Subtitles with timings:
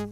[0.00, 0.06] Le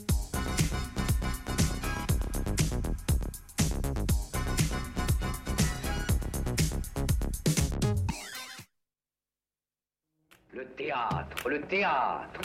[10.77, 12.41] théâtre, le théâtre.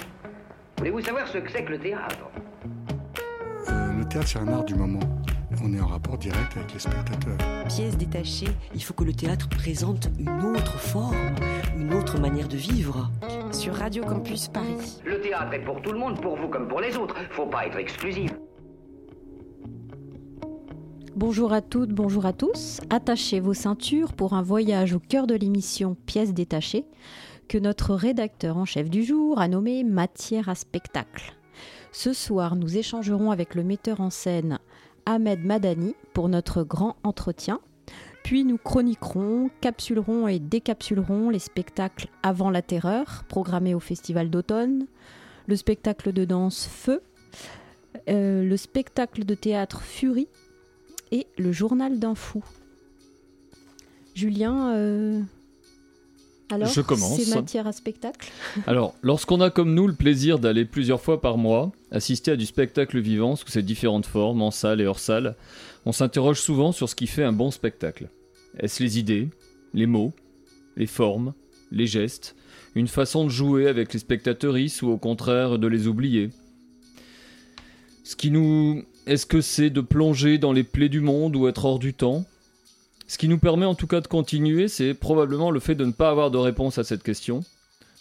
[0.77, 2.29] Voulez-vous savoir ce que c'est que le théâtre?
[3.67, 4.99] Euh, le théâtre, c'est un art du moment.
[5.61, 7.37] On est en rapport direct avec les spectateurs.
[7.67, 11.35] Pièce détachée, il faut que le théâtre présente une autre forme,
[11.77, 13.11] une autre manière de vivre.
[13.53, 14.99] Sur Radio Campus Paris.
[15.05, 17.15] Le théâtre est pour tout le monde, pour vous comme pour les autres.
[17.31, 18.31] Faut pas être exclusif.
[21.15, 22.81] Bonjour à toutes, bonjour à tous.
[22.89, 26.85] Attachez vos ceintures pour un voyage au cœur de l'émission Pièces détachées
[27.47, 31.33] que notre rédacteur en chef du jour a nommé Matière à spectacle.
[31.91, 34.57] Ce soir, nous échangerons avec le metteur en scène
[35.05, 37.59] Ahmed Madani pour notre grand entretien.
[38.23, 44.87] Puis nous chroniquerons, capsulerons et décapsulerons les spectacles Avant la Terreur, programmés au Festival d'automne,
[45.47, 47.01] le spectacle de danse Feu,
[48.09, 50.29] euh, le spectacle de théâtre Furie
[51.11, 52.43] et le journal d'un fou.
[54.15, 55.21] Julien, euh,
[56.49, 57.19] alors, Je commence.
[57.19, 58.31] c'est matière à spectacle?
[58.67, 62.45] Alors, lorsqu'on a comme nous le plaisir d'aller plusieurs fois par mois assister à du
[62.45, 65.35] spectacle vivant sous ses différentes formes, en salle et hors salle,
[65.85, 68.09] on s'interroge souvent sur ce qui fait un bon spectacle.
[68.59, 69.29] Est-ce les idées,
[69.73, 70.13] les mots,
[70.77, 71.33] les formes,
[71.71, 72.35] les gestes,
[72.75, 76.29] une façon de jouer avec les spectateuristes ou au contraire de les oublier?
[78.03, 78.83] Ce qui nous...
[79.05, 82.23] Est-ce que c'est de plonger dans les plaies du monde ou être hors du temps?
[83.05, 85.91] Ce qui nous permet en tout cas de continuer, c'est probablement le fait de ne
[85.91, 87.43] pas avoir de réponse à cette question,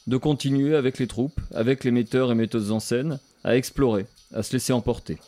[0.06, 4.44] de continuer avec les troupes, avec les metteurs et metteuses en scène, à explorer, à
[4.44, 5.18] se laisser emporter.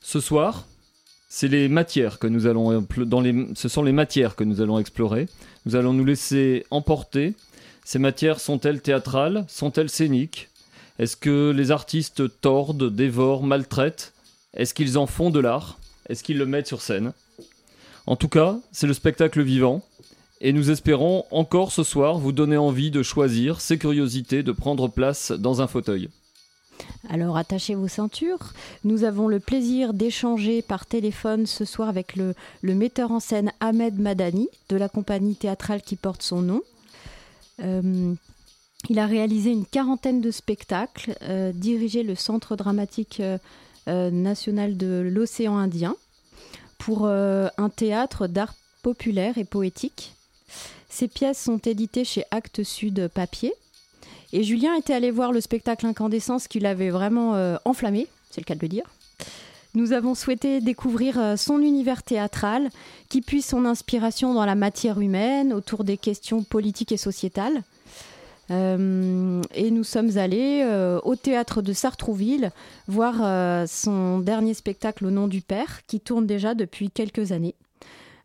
[0.00, 0.66] Ce soir,
[1.36, 1.48] ce
[3.68, 5.28] sont les matières que nous allons explorer.
[5.66, 7.34] Nous allons nous laisser emporter.
[7.84, 9.44] Ces matières sont-elles théâtrales?
[9.48, 10.48] Sont-elles scéniques?
[11.00, 14.12] Est-ce que les artistes tordent, dévorent, maltraitent?
[14.54, 15.80] Est-ce qu'ils en font de l'art?
[16.08, 17.12] Est-ce qu'ils le mettent sur scène?
[18.06, 19.82] En tout cas, c'est le spectacle vivant.
[20.40, 24.86] Et nous espérons encore ce soir vous donner envie de choisir ces curiosités, de prendre
[24.86, 26.10] place dans un fauteuil.
[27.08, 28.52] Alors attachez vos ceintures.
[28.82, 33.98] Nous avons le plaisir d'échanger par téléphone ce soir avec le, metteur en scène Ahmed
[33.98, 36.62] Madani de la compagnie théâtrale qui porte son nom.
[37.62, 38.14] Euh,
[38.88, 45.08] il a réalisé une quarantaine de spectacles, euh, dirigé le Centre dramatique euh, national de
[45.12, 45.94] l'océan Indien
[46.78, 50.14] pour un théâtre d'art populaire et poétique.
[50.90, 53.54] Ses pièces sont éditées chez Actes Sud Papier.
[54.34, 58.44] Et Julien était allé voir le spectacle Incandescence qui l'avait vraiment euh, enflammé, c'est le
[58.44, 58.82] cas de le dire.
[59.76, 62.68] Nous avons souhaité découvrir euh, son univers théâtral
[63.08, 67.62] qui puise son inspiration dans la matière humaine autour des questions politiques et sociétales.
[68.50, 70.66] Euh, et nous sommes allés
[71.04, 72.50] au théâtre de Sartrouville
[72.88, 77.54] voir son dernier spectacle au nom du Père qui tourne déjà depuis quelques années.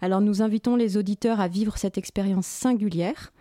[0.02, 3.32] Alors nous invitons les auditeurs à vivre cette expérience singulière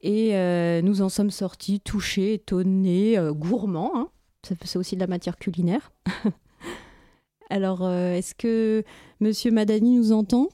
[0.00, 3.92] et euh, nous en sommes sortis touchés, étonnés, euh, gourmands.
[3.94, 4.08] hein.
[4.46, 5.92] Ça- C'est aussi de la matière culinaire.
[7.50, 8.84] Alors, euh, est-ce que
[9.20, 10.48] Monsieur Madani nous entend?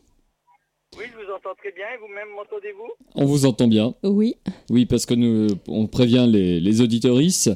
[0.97, 1.87] Oui, je vous entends très bien.
[1.95, 2.91] Et vous-même, m'entendez-vous?
[3.17, 3.95] On vous entend bien.
[4.05, 4.37] Oui.
[4.71, 7.51] Oui, parce que nous, on prévient les, les auditoristes.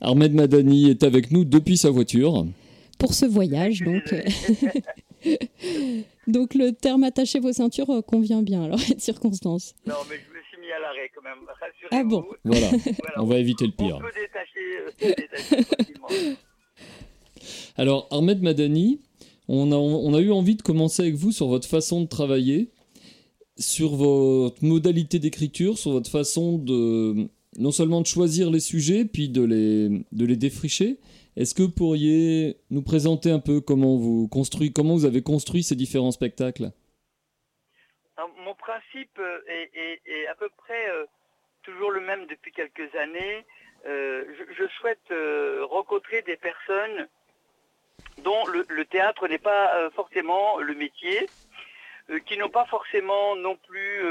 [0.00, 2.46] Ahmed Madani est avec nous depuis sa voiture.
[3.00, 4.02] Pour ce voyage, donc.
[6.28, 9.74] donc le terme attacher vos ceintures convient bien alors à cette circonstance.
[9.86, 10.16] Non, mais
[10.78, 11.38] à l'arrêt quand même.
[11.90, 13.98] Ah bon Voilà, Voilà, on va éviter le on pire.
[13.98, 16.36] peut détacher, euh, détacher.
[17.76, 19.00] Alors, Ahmed Madani,
[19.48, 22.70] on a, on a eu envie de commencer avec vous sur votre façon de travailler,
[23.58, 27.28] sur votre modalité d'écriture, sur votre façon de
[27.58, 30.98] non seulement de choisir les sujets, puis de les, de les défricher.
[31.36, 35.62] Est-ce que vous pourriez nous présenter un peu comment vous, construit, comment vous avez construit
[35.62, 36.72] ces différents spectacles?
[38.48, 41.04] Mon principe euh, est, à peu près euh,
[41.62, 43.44] toujours le même depuis quelques années.
[43.86, 44.24] Euh,
[44.56, 45.12] je, souhaite
[45.70, 47.08] rencontrer des personnes
[48.18, 51.28] dont le, théâtre n'est pas forcément le métier,
[52.26, 54.02] qui n'ont pas forcément non plus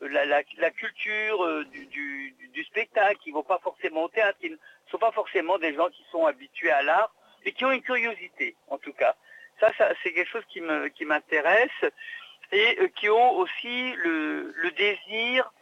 [0.00, 4.56] la, culture du, spectacle, qui ne vont pas forcément au théâtre, qui ne
[4.90, 7.12] sont pas forcément des gens qui sont habitués à l'art,
[7.44, 9.16] mais qui ont une curiosité en tout cas.
[9.60, 9.72] Ça,
[10.02, 11.82] c'est quelque chose qui me- qui m'intéresse
[12.52, 15.52] et euh, qui ont aussi le, désir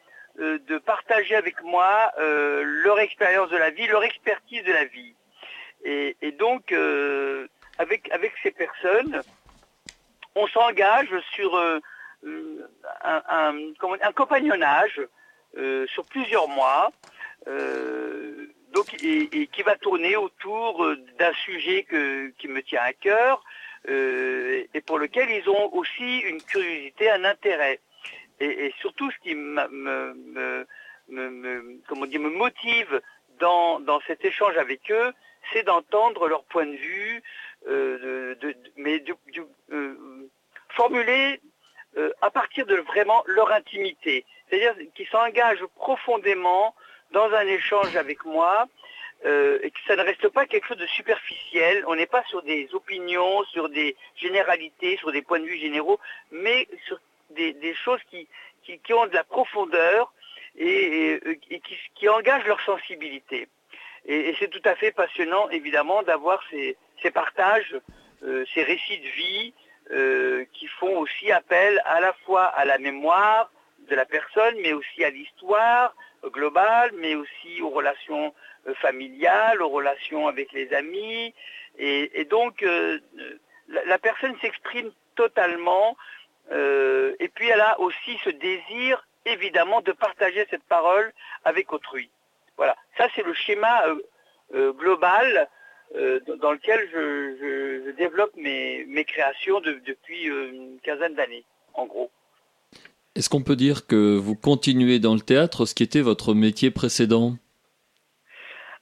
[0.41, 4.85] euh, de partager avec moi euh, leur expérience de la vie, leur expertise de la
[4.85, 5.15] vie.
[5.87, 6.73] Et, donc,
[7.77, 8.11] avec,
[8.43, 9.21] ces personnes,
[10.35, 11.55] on s'engage sur
[13.03, 13.53] un,
[14.17, 14.99] compagnonnage
[15.87, 16.91] sur plusieurs mois,
[19.03, 21.87] et, qui va tourner autour d'un sujet
[22.39, 23.45] qui me tient à cœur
[23.87, 27.81] et pour lequel ils ont aussi une curiosité, un intérêt.
[28.41, 30.67] Et, surtout, ce qui me, me,
[31.09, 33.01] me, comment me motive
[33.39, 35.13] dans, cet échange avec eux,
[35.53, 37.23] c'est d'entendre leur point de vue,
[37.69, 38.35] euh,
[38.77, 39.03] mais
[39.73, 40.31] euh,
[40.71, 41.41] formulé
[41.97, 44.25] euh, à partir de vraiment leur intimité.
[44.49, 46.75] C'est-à-dire qu'ils s'engagent profondément
[47.13, 48.67] dans un échange avec moi
[49.25, 51.85] et que ça ne reste pas quelque chose de superficiel.
[51.87, 55.99] On n'est pas sur des opinions, sur des généralités, sur des points de vue généraux,
[56.31, 56.99] mais sur
[57.31, 58.29] des, choses qui,
[58.93, 60.13] ont de la profondeur
[60.57, 61.21] et,
[61.95, 63.49] qui, engagent leur sensibilité.
[64.07, 66.77] Et, c'est tout à fait passionnant, évidemment, d'avoir ces,
[67.13, 67.77] partages,
[68.23, 69.55] euh, ces récits de vie
[69.91, 73.51] euh, qui font aussi appel à la fois à la mémoire
[73.89, 75.95] de la personne, mais aussi à l'histoire
[76.25, 78.31] globale, mais aussi aux relations euh,
[78.77, 81.35] familiales, aux relations avec les amis.
[81.79, 82.65] Et, donc,
[83.69, 85.97] la, personne s'exprime totalement.
[86.51, 91.13] et puis, elle a aussi ce désir, évidemment, de partager cette parole
[91.45, 92.11] avec autrui.
[92.57, 93.97] Voilà, ça c'est le schéma euh,
[94.55, 95.49] euh, global
[95.97, 101.45] euh, dans lequel je, développe mes, créations depuis une quinzaine d'années,
[101.75, 102.11] en gros.
[103.15, 106.71] Est-ce qu'on peut dire que vous continuez dans le théâtre, ce qui était votre métier
[106.71, 107.37] précédent?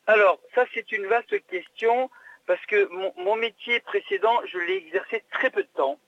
[0.06, 2.10] Alors, ça c'est une vaste question,
[2.46, 5.98] parce que mon, métier précédent, je l'ai exercé très peu de temps.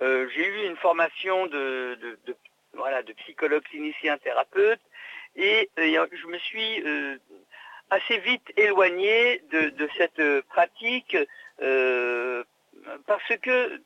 [0.00, 2.18] j'ai eu une formation de,
[2.74, 4.80] voilà, de psychologue clinicien thérapeute
[5.36, 7.18] et euh, je me suis euh,
[7.90, 11.16] assez vite éloigné de, cette euh, pratique
[13.06, 13.80] parce que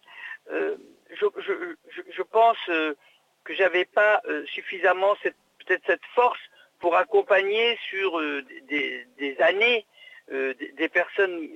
[0.47, 6.41] je, pense que j'avais pas suffisamment peut-être cette force
[6.81, 8.21] pour accompagner sur
[8.69, 9.87] des, années
[10.29, 11.49] des, personnes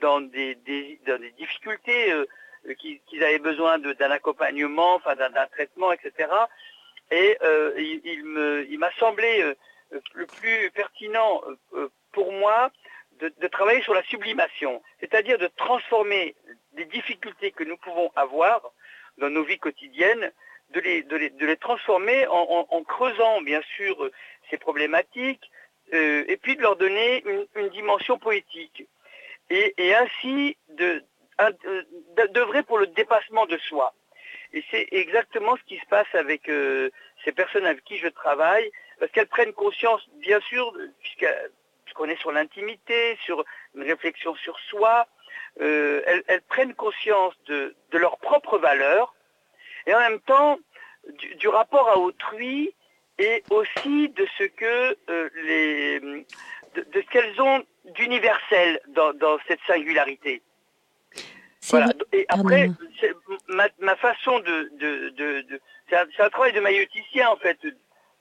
[0.00, 0.56] dans des,
[1.38, 2.12] difficultés,
[2.78, 6.28] qu'ils avaient besoin d'un accompagnement, d'un traitement, etc.
[7.12, 9.54] Et euh, il, m'a semblé euh,
[10.14, 11.42] le plus pertinent
[11.74, 12.70] euh, pour moi
[13.20, 16.34] de, travailler sur la sublimation, c'est-à-dire de transformer
[16.74, 18.62] les difficultés que nous pouvons avoir
[19.18, 20.32] dans nos vies quotidiennes,
[20.72, 24.10] de les, transformer en, creusant bien sûr
[24.50, 25.50] ces problématiques,
[25.92, 27.24] et puis de leur donner
[27.56, 28.86] une, dimension poétique.
[29.50, 30.56] Et, ainsi
[32.32, 33.92] d'œuvrer pour le dépassement de soi.
[34.52, 36.90] Et c'est exactement ce qui se passe avec euh,
[37.24, 42.32] ces personnes avec qui je travaille, parce qu'elles prennent conscience, bien sûr, puisqu'on est sur
[42.32, 43.44] l'intimité, sur
[43.74, 45.06] une réflexion sur soi,
[45.60, 49.14] euh, elles, prennent conscience de, leurs propres valeurs,
[49.86, 50.58] et en même temps
[51.38, 52.74] du, rapport à autrui,
[53.18, 56.00] et aussi de ce que euh, les
[56.74, 57.64] de, ce qu'elles ont
[57.96, 60.42] d'universel dans cette singularité.
[61.68, 61.88] Voilà.
[62.12, 62.70] Et après,
[63.48, 64.70] ma, façon de...
[65.88, 67.58] c'est un, travail de maïoticien, en fait,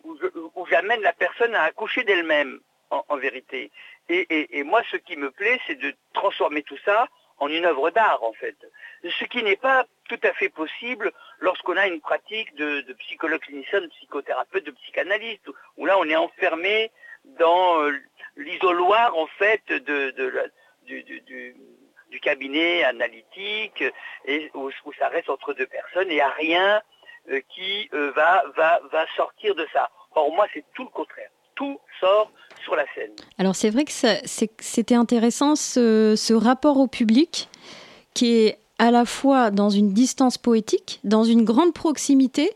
[0.04, 2.60] où j'amène la personne à accoucher d'elle-même,
[2.92, 3.72] en, vérité.
[4.10, 7.08] Et, moi, ce qui me plaît, c'est de transformer tout ça
[7.42, 8.56] en une œuvre d'art, en fait.
[9.04, 13.82] Ce qui n'est pas tout à fait possible lorsqu'on a une pratique de, psychologue clinicien,
[13.82, 16.92] de psychothérapeute, de psychanalyste, où là, on est enfermé
[17.26, 17.98] dans euh,
[18.36, 19.64] l'isoloir, en fait,
[20.86, 23.84] du cabinet analytique
[24.26, 26.82] et où, ça reste entre deux personnes et il n'y a rien
[27.32, 29.90] euh, qui euh, va sortir de ça.
[30.14, 31.32] Or, moi, c'est tout le contraire.
[31.62, 32.32] Tout sort
[32.64, 33.12] sur la scène.
[33.38, 37.50] Alors, c'est vrai que c'était intéressant ce, ce rapport au public
[38.14, 42.52] qui est à la fois dans une distance poétique, dans une grande proximité,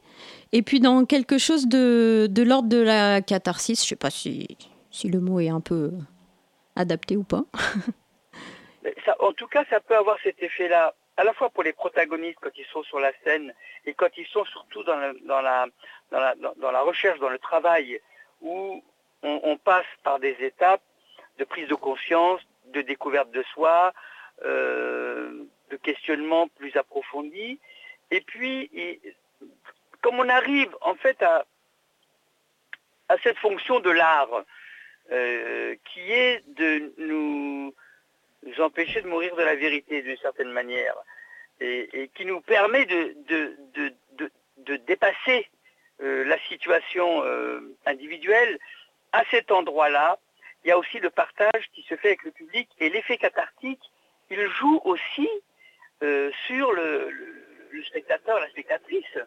[0.52, 3.82] et puis dans quelque chose de, de l'ordre de la catharsis.
[3.82, 4.58] Je ne sais pas si,
[4.90, 5.92] si le mot est un peu
[6.76, 7.44] adapté ou pas.
[9.20, 12.58] en tout cas, ça peut avoir cet effet-là, à la fois pour les protagonistes quand
[12.58, 13.54] ils sont sur la scène
[13.86, 14.96] et quand ils sont surtout dans,
[15.42, 18.00] la, recherche, dans le travail,
[18.42, 18.84] où
[19.26, 20.82] on, passe par des étapes
[21.38, 23.94] de prise de conscience, de découverte de soi,
[24.44, 27.60] euh, de questionnement plus approfondi.
[28.12, 28.70] Et puis,
[30.02, 31.46] comme on arrive en fait à,
[33.24, 34.44] cette fonction de l'art,
[35.12, 37.74] euh, qui est de nous
[38.60, 40.96] empêcher de mourir de la vérité d'une certaine manière,
[41.62, 43.16] et, qui nous permet de,
[44.86, 45.48] dépasser
[46.02, 47.24] euh, la situation
[47.86, 48.60] individuelle.
[49.16, 50.20] À cet endroit-là,
[50.62, 53.80] il y a aussi le partage qui se fait avec le public et l'effet cathartique,
[54.30, 55.30] il joue aussi
[56.04, 57.14] euh, sur le,
[57.88, 59.18] spectateur, la spectatrice.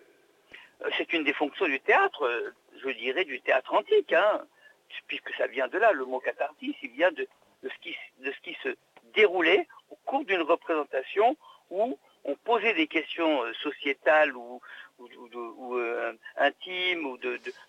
[0.99, 2.53] C'est une des fonctions du théâtre,
[2.85, 4.13] je dirais du théâtre antique.
[4.13, 4.43] Hein.
[5.07, 7.27] puisque ça vient de là, le mot catharsis, il vient de,
[7.63, 8.77] ce, qui, de ce qui se
[9.15, 11.35] déroulait au cours d'une représentation
[11.71, 14.61] où on posait des questions euh, sociétales ou,
[14.99, 17.19] ou, euh, intimes ou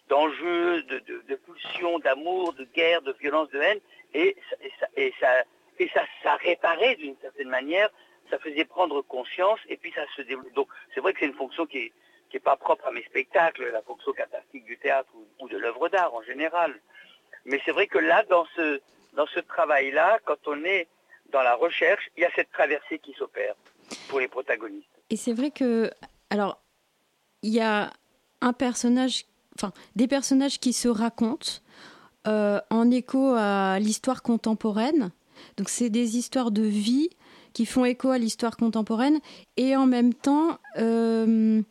[0.07, 3.79] d'enjeux, de, de, de, pulsions, d'amour, de guerre, de violence, de haine,
[4.13, 5.43] et, ça, et, ça,
[5.79, 7.89] et ça, ça réparait d'une certaine manière,
[8.29, 10.53] ça faisait prendre conscience, et puis ça se développe.
[10.53, 11.93] Donc c'est vrai que c'est une fonction qui est,
[12.29, 15.09] qui n'est pas propre à mes spectacles, la fonction cathartique du théâtre
[15.39, 16.79] ou, de l'œuvre d'art en général.
[17.45, 18.81] Mais c'est vrai que là, dans ce,
[19.13, 20.87] dans ce travail-là, quand on est
[21.31, 23.55] dans la recherche, il y a cette traversée qui s'opère
[24.09, 24.87] pour les protagonistes.
[25.09, 25.89] Et c'est vrai que,
[26.29, 26.61] alors,
[27.43, 27.91] il y a
[28.41, 31.59] un personnage, enfin, des personnages qui se racontent
[32.27, 35.11] euh, en écho à l'histoire contemporaine.
[35.57, 37.09] Donc, c'est des histoires de vie
[37.53, 39.19] qui font écho à l'histoire contemporaine
[39.57, 40.57] et en même temps.
[40.77, 41.61] Euh,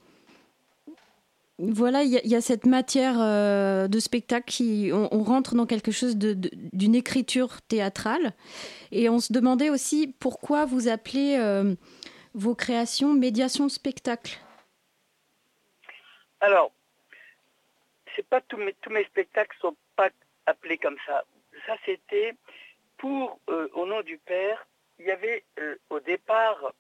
[1.61, 6.17] voilà, il y, a cette matière euh, de spectacle qui, on, rentre dans quelque chose
[6.17, 8.33] d'une écriture théâtrale.
[8.93, 11.37] Et on se demandait aussi pourquoi vous appelez
[12.33, 14.39] vos créations médiation spectacle.
[16.41, 16.73] Alors,
[18.15, 20.11] c'est pas tous mes, tous mes spectacles sont pas
[20.47, 21.25] appelés comme ça.
[21.67, 22.35] Ça, c'était
[22.97, 24.67] pour euh, Au nom du Père.
[24.99, 25.45] Il y avait
[25.91, 26.73] au départ,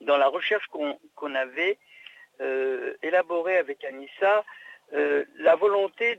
[0.00, 1.78] dans la recherche qu'on avait,
[2.40, 4.44] euh, élaboré avec Anissa
[4.94, 6.18] euh, la volonté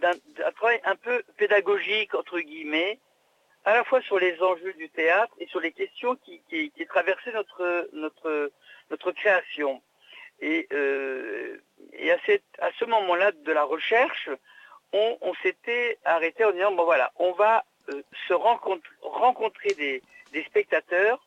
[0.00, 0.12] d'un
[0.52, 2.98] travail un peu pédagogique, entre guillemets,
[3.64, 6.42] à la fois sur les enjeux du théâtre et sur les questions qui,
[6.88, 9.82] traversaient notre création.
[10.40, 11.60] Et, euh,
[12.60, 14.28] à, ce moment-là de la recherche,
[14.92, 17.64] on, s'était arrêté en disant, bon voilà, on va
[18.26, 20.02] se rencontre, rencontrer des,
[20.46, 21.20] spectateurs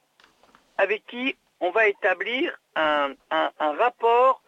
[0.78, 3.14] avec qui on va établir un,
[3.60, 4.42] rapport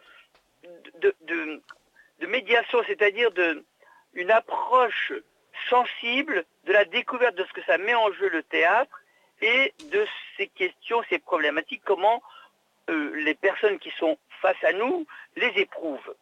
[1.00, 1.14] de,
[2.26, 3.30] médiation, c'est-à-dire
[4.14, 5.12] une approche
[5.68, 9.00] sensible de la découverte de ce que ça met en jeu le théâtre
[9.40, 10.06] et de
[10.36, 12.22] ces questions, ces problématiques, comment
[12.90, 16.14] euh, les personnes qui sont face à nous les éprouvent.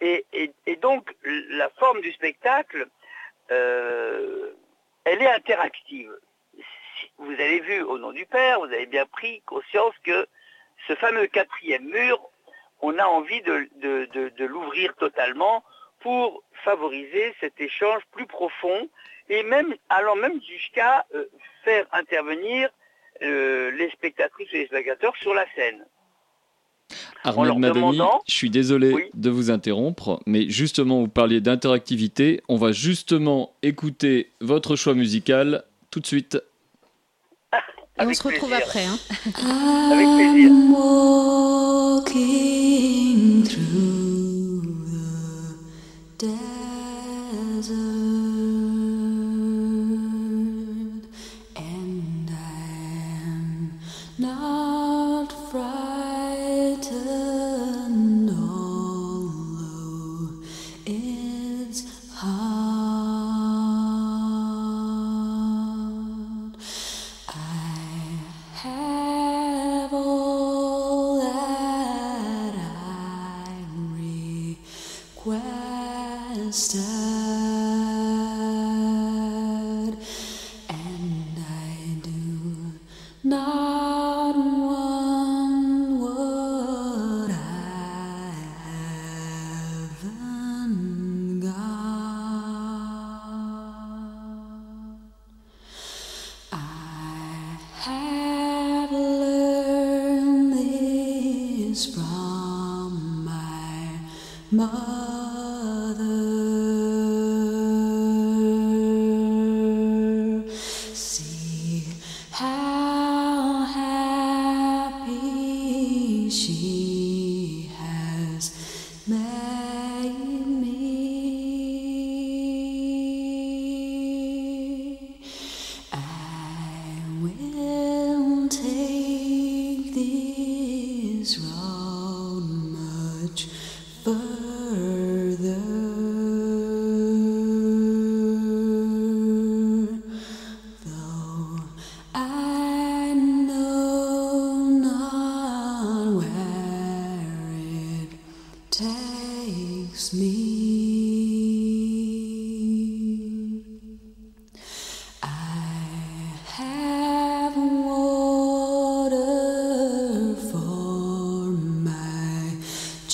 [0.00, 0.24] Et,
[0.82, 2.86] donc la forme du spectacle,
[3.50, 4.52] euh,
[5.04, 6.12] elle est interactive
[7.18, 10.26] vous avez vu au nom du Père, vous avez bien pris conscience que
[10.86, 12.20] ce fameux quatrième mur,
[12.80, 15.64] on a envie de, l'ouvrir totalement
[16.00, 18.88] pour favoriser cet échange plus profond
[19.28, 21.26] et même allant même jusqu'à euh,
[21.64, 22.70] faire intervenir
[23.22, 25.84] euh, les spectatrices et les spectateurs sur la scène.
[27.26, 32.40] Arnaud Madani, je suis désolé de vous interrompre, mais justement, vous parliez d'interactivité.
[32.48, 36.38] On va justement écouter votre choix musical tout de suite.
[37.98, 38.84] Et on se retrouve après.
[38.84, 38.98] Hein.
[39.90, 40.52] Avec plaisir.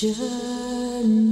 [0.02, 1.31] Journey.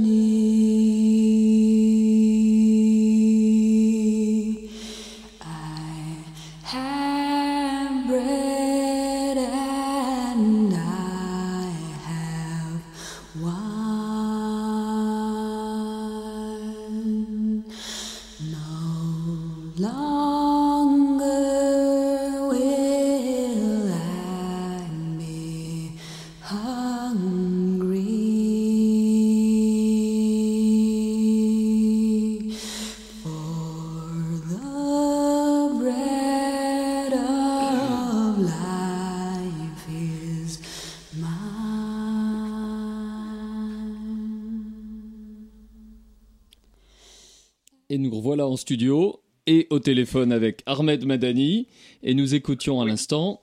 [48.51, 51.67] En studio et au téléphone avec Ahmed Madani.
[52.03, 53.41] Et nous écoutions à l'instant.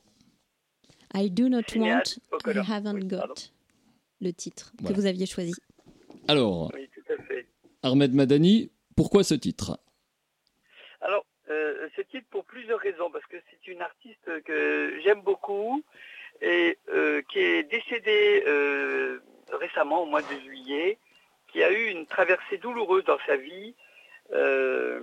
[1.15, 2.65] I do not want, I color.
[2.71, 3.51] haven't got.
[4.21, 4.95] Le titre Voilà.
[4.95, 5.55] que vous aviez choisi.
[6.29, 7.47] Alors, Oui, tout à fait.
[7.83, 9.79] Ahmed Madani, pourquoi ce titre?
[11.01, 15.83] Alors, euh, ce titre pour plusieurs raisons, parce que c'est une artiste que j'aime beaucoup
[16.43, 19.21] et euh, qui est décédée euh,
[19.53, 20.99] récemment, au mois de juillet,
[21.51, 23.75] qui a eu une traversée douloureuse dans sa vie.
[24.35, 25.01] Euh,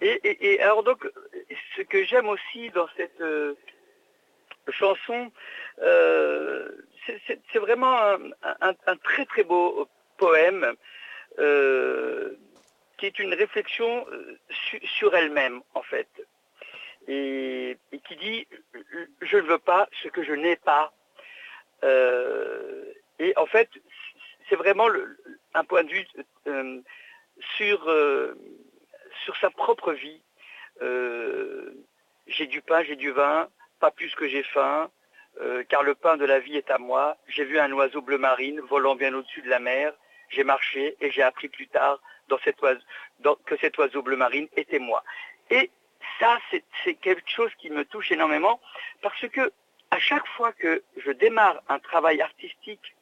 [0.00, 1.08] et, et- et alors donc,
[1.76, 3.54] ce que j'aime aussi dans cette euh,
[4.70, 5.30] chanson,
[5.82, 6.68] euh,
[7.06, 7.96] c'est- vraiment
[8.42, 10.74] un, très très beau poème.
[11.38, 12.34] euh,
[12.96, 14.06] qui est une réflexion
[14.50, 16.08] su- sur elle-même, en fait.
[17.08, 17.76] Et,
[18.06, 18.46] qui dit
[19.20, 20.92] Je ne veux pas ce que je n'ai pas.
[23.18, 23.68] Et en fait,
[24.48, 24.86] c'est vraiment
[25.54, 26.06] un point de vue
[27.56, 27.80] sur,
[29.24, 30.22] sur sa propre vie.
[30.82, 31.72] Euh,
[32.26, 33.48] j'ai du pain, j'ai du vin,
[33.80, 34.90] pas plus que j'ai faim,
[35.40, 37.16] euh, car le pain de la vie est à moi.
[37.28, 39.92] J'ai vu un oiseau bleu marine volant bien au-dessus de la mer.
[40.30, 45.04] J'ai marché et j'ai appris plus tard que cet oiseau bleu marine était moi.
[45.50, 45.70] Et
[46.18, 46.38] ça,
[46.84, 48.60] c'est quelque chose qui me touche énormément
[49.02, 49.52] parce que
[49.90, 52.96] à chaque fois que je démarre un travail artistique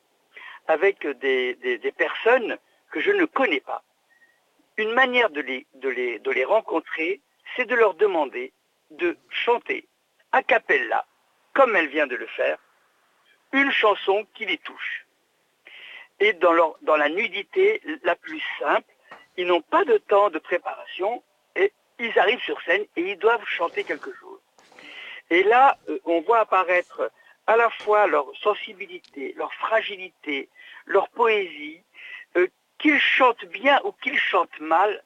[0.66, 2.58] avec des, personnes
[2.90, 3.82] que je ne connais pas,
[4.76, 7.20] une manière de les rencontrer,
[7.56, 8.52] c'est de leur demander
[8.90, 9.88] de chanter
[10.32, 11.04] a cappella,
[11.52, 12.58] comme elle vient de le faire,
[13.52, 15.06] une chanson qui les touche.
[16.20, 18.90] Et dans, la nudité la plus simple,
[19.36, 21.22] ils n'ont pas de temps de préparation
[21.56, 24.40] et ils arrivent sur scène et ils doivent chanter quelque chose.
[25.30, 27.10] Et là, euh, on voit apparaître
[27.46, 30.48] à la fois leur sensibilité, leur fragilité,
[30.86, 31.80] leur poésie,
[32.36, 32.46] euh,
[32.78, 35.02] qu'ils chantent bien ou qu'ils chantent mal,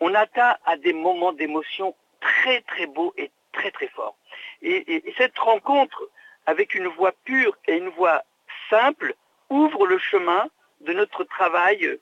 [0.00, 4.16] on atteint à des moments d'émotion très très beaux et très très forts.
[4.62, 6.08] Et, et- et cette rencontre
[6.46, 8.22] avec une voix pure et une voix
[8.68, 9.14] simple
[9.50, 10.48] ouvre le chemin
[10.80, 11.98] de notre travail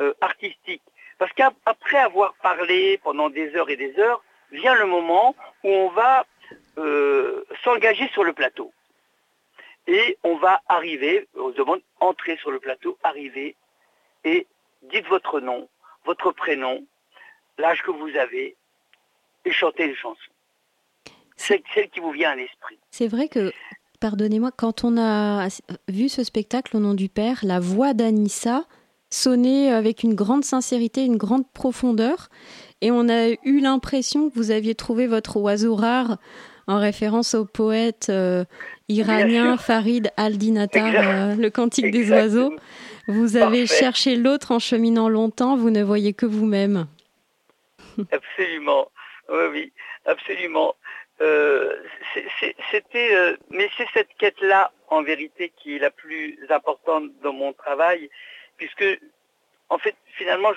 [0.00, 0.82] euh, artistique.
[1.18, 5.88] Parce qu'après avoir parlé pendant des heures et des heures, vient le moment où on
[5.88, 6.26] va
[6.78, 8.72] euh, s'engager sur le plateau.
[9.86, 13.54] Et on va arriver, on se demande, entrer sur le plateau, arriver,
[14.24, 14.46] et
[14.82, 15.68] dites votre nom,
[16.04, 16.84] votre prénom,
[17.58, 18.56] l'âge que vous avez,
[19.44, 20.16] et chantez une chanson.
[21.36, 22.78] C'est celle qui vous vient à l'esprit.
[22.90, 23.52] C'est vrai que,
[24.00, 25.48] pardonnez-moi, quand on a
[25.88, 28.64] vu ce spectacle au nom du Père, la voix d'Anissa
[29.10, 32.28] sonnait avec une grande sincérité, une grande profondeur,
[32.80, 36.18] et on a eu l'impression que vous aviez trouvé votre oiseau rare
[36.66, 38.44] en référence au poète euh,
[38.88, 39.56] iranien.
[39.56, 42.52] Farid al-Dinatar, euh, le cantique des oiseaux.
[43.06, 43.78] Vous avez Parfait.
[43.78, 46.88] cherché l'autre en cheminant longtemps, vous ne voyez que vous-même.
[48.12, 48.90] Absolument.
[49.28, 49.72] Oui,
[50.04, 50.76] absolument.
[51.20, 51.82] Euh,
[52.70, 57.52] C'était, euh, mais c'est cette quête-là, en vérité, qui est la plus importante dans mon
[57.52, 58.10] travail,
[58.56, 58.84] puisque,
[59.68, 60.52] en fait, finalement,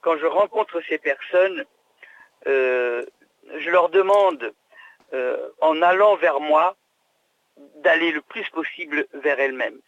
[0.00, 1.64] quand je rencontre ces personnes,
[2.46, 3.04] euh,
[3.58, 4.54] je leur demande,
[5.60, 6.76] en allant vers moi,
[7.82, 9.80] d'aller le plus possible vers elles-mêmes.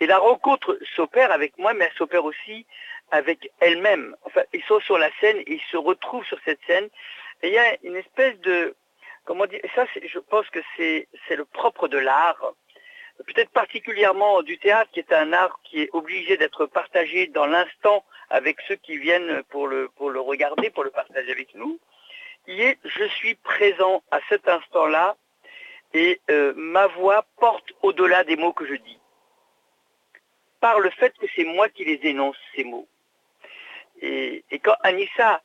[0.00, 2.66] Et la rencontre s'opère avec moi, mais elle s'opère aussi
[3.14, 4.16] avec elles-mêmes.
[4.24, 6.88] Enfin, ils sont sur la scène, et ils se retrouvent sur cette scène,
[7.42, 8.74] et il y a une espèce de,
[9.24, 12.54] comment dire, ça, je pense que c'est le propre de l'art,
[13.26, 18.04] peut-être particulièrement du théâtre, qui est un art qui est obligé d'être partagé dans l'instant
[18.30, 21.78] avec ceux qui viennent pour le, regarder, pour le partager avec nous,
[22.44, 25.16] qui est je suis présent à cet instant-là
[25.92, 28.98] et euh, ma voix porte au-delà des mots que je dis.
[30.60, 32.88] Par le fait que c'est moi qui les énonce, ces mots.
[34.04, 35.42] Et, quand Anissa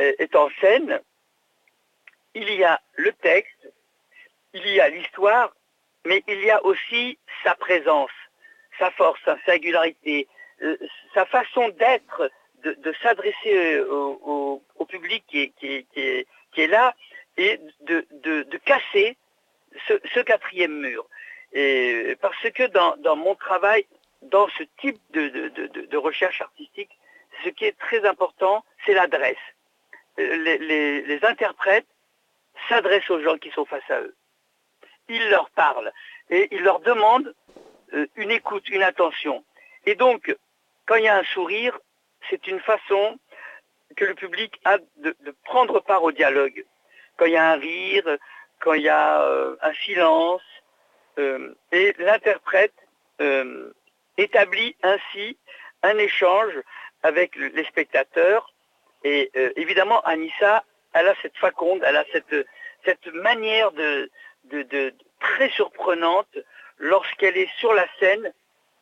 [0.00, 1.00] euh, est en scène,
[2.34, 3.72] il y a le texte,
[4.52, 5.54] il y a l'histoire,
[6.04, 8.10] mais il y a aussi sa présence,
[8.78, 10.28] sa force, sa singularité,
[10.62, 10.76] euh,
[11.14, 12.30] sa façon d'être,
[12.62, 15.52] de, s'adresser au, public qui
[15.96, 16.94] est, là,
[17.36, 19.16] et de, casser
[19.86, 21.06] ce, quatrième mur.
[21.52, 23.86] Et parce que dans, mon travail,
[24.22, 26.90] dans ce type de recherche artistique,
[27.42, 29.36] ce qui est très important, c'est l'adresse.
[30.16, 31.86] Les, interprètes
[32.68, 34.14] s'adressent aux gens qui sont face à eux.
[35.08, 35.92] Ils leur parlent
[36.30, 37.34] et ils leur demandent
[37.92, 39.44] euh, une écoute, une attention.
[39.86, 40.34] Et donc,
[40.86, 41.78] quand il y a un sourire,
[42.30, 43.18] c'est une façon
[43.96, 46.64] que le public a de, prendre part au dialogue.
[47.16, 48.18] Quand il y a un rire,
[48.60, 50.42] quand il y a euh, un silence,
[51.18, 52.74] euh, et l'interprète
[54.16, 55.38] établit ainsi
[55.84, 56.54] un échange
[57.04, 58.52] avec le- les spectateurs.
[59.04, 60.64] Et euh, évidemment, Anissa,
[60.94, 62.34] elle a cette faconde, elle a cette,
[62.84, 64.10] cette manière de,
[65.20, 66.36] très surprenante
[66.78, 68.32] lorsqu'elle est sur la scène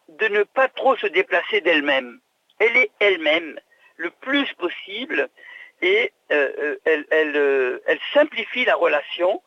[0.09, 2.21] de ne pas trop se déplacer d'elle-même.
[2.59, 3.59] Elle est elle-même
[3.97, 5.29] le plus possible
[5.83, 9.43] et euh, euh, elle, simplifie la relation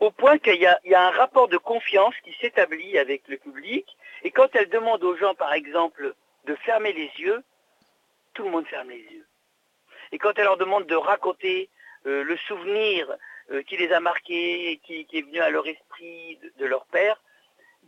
[0.00, 3.86] au point qu'il y a un rapport de confiance qui s'établit avec le public.
[4.22, 6.14] Et quand elle demande aux gens, par exemple,
[6.44, 7.42] de fermer les yeux,
[8.38, 9.26] tout le monde ferme les yeux.
[10.12, 11.68] Et quand elle leur demande de raconter
[12.06, 13.12] euh, le souvenir
[13.50, 16.86] euh, qui les a marqués, et qui, qui est venu à leur esprit de, leur
[16.86, 17.20] père,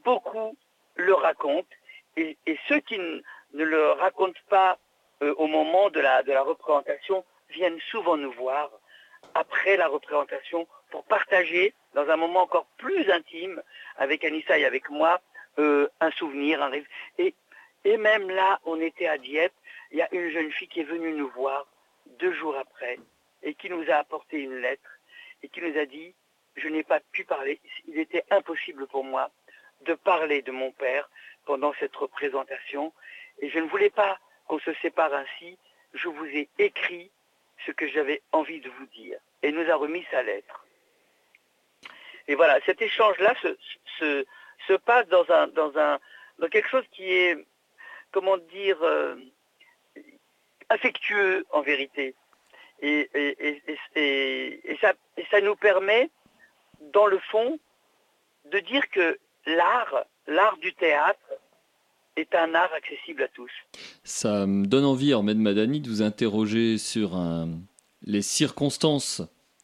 [0.02, 0.56] beaucoup
[0.96, 1.76] le racontent.
[2.16, 2.36] Et,
[2.66, 3.22] ceux qui ne
[3.64, 4.76] le racontent pas
[5.22, 8.72] euh, au moment de la, représentation viennent souvent nous voir
[9.34, 13.62] après la représentation pour partager dans un moment encore plus intime
[13.98, 15.20] avec Anissa et avec moi
[15.58, 16.72] un souvenir, un.
[17.18, 17.34] Et,
[17.84, 19.52] et même là, on était à Dieppe,
[19.90, 21.66] il y a une jeune fille qui est venue nous voir
[22.18, 22.98] deux jours après
[23.42, 24.90] et qui nous a apporté une lettre
[25.42, 26.14] et qui nous a dit,
[26.57, 29.31] je n'ai pas pu parler, il était impossible pour moi
[29.83, 31.09] de parler de mon père
[31.46, 32.92] pendant cette représentation
[33.40, 35.57] et je ne voulais pas qu'on se sépare ainsi,
[35.94, 37.11] je vous ai écrit
[37.66, 39.18] ce que j'avais envie de vous dire.
[39.42, 40.66] Et nous a remis sa lettre.
[42.29, 43.57] Et voilà, cet échange-là se,
[43.98, 44.26] se,
[44.66, 47.38] se passe dans quelque chose qui est,
[48.12, 49.16] comment dire, euh,
[50.70, 52.14] affectueux en vérité.
[52.80, 53.11] Et,
[54.80, 56.09] ça, nous permet,
[56.94, 57.59] dans le fond,
[58.50, 61.18] de dire que l'art, l'art du théâtre,
[62.16, 63.50] est un art accessible à tous.
[64.02, 67.12] Ça me donne envie, Ahmed Madani, de vous interroger sur
[68.02, 69.22] les circonstances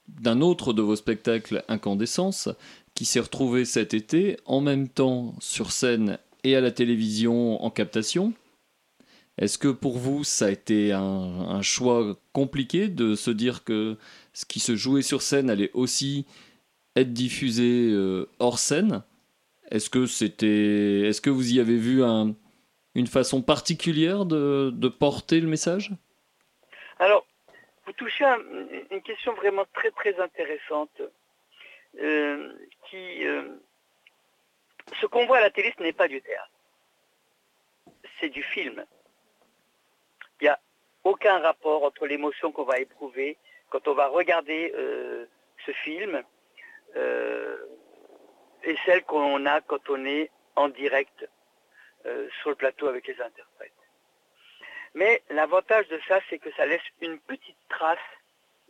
[0.08, 2.48] d'un autre de vos spectacles, Incandescence,
[2.94, 7.70] qui s'est retrouvé cet été en même temps sur scène et à la télévision en
[7.70, 8.32] captation.
[9.38, 13.96] Est-ce que pour vous, ça a été un, choix compliqué de se dire que
[14.32, 16.26] ce qui se jouait sur scène allait aussi
[16.96, 19.02] être diffusé euh, hors scène?
[19.70, 22.34] Est-ce que est-ce que vous y avez vu un,
[22.94, 25.92] une façon particulière de, de porter le message?
[26.98, 27.26] Alors,
[27.84, 28.38] vous touchez à
[28.90, 31.02] une question vraiment très très intéressante,
[32.00, 32.52] euh,
[32.88, 33.42] qui, euh,
[35.00, 36.50] ce qu'on voit à la télé, ce n'est pas du théâtre,
[38.18, 38.84] c'est du film.
[41.06, 43.38] Aucun rapport entre l'émotion qu'on va éprouver
[43.70, 45.26] quand on va regarder euh,
[45.64, 46.20] ce film
[46.96, 47.56] euh,
[48.64, 51.30] et celle qu'on a quand on est en direct
[52.06, 53.70] euh, sur le plateau avec les interprètes.
[54.94, 58.10] Mais l'avantage de ça, c'est que ça laisse une petite trace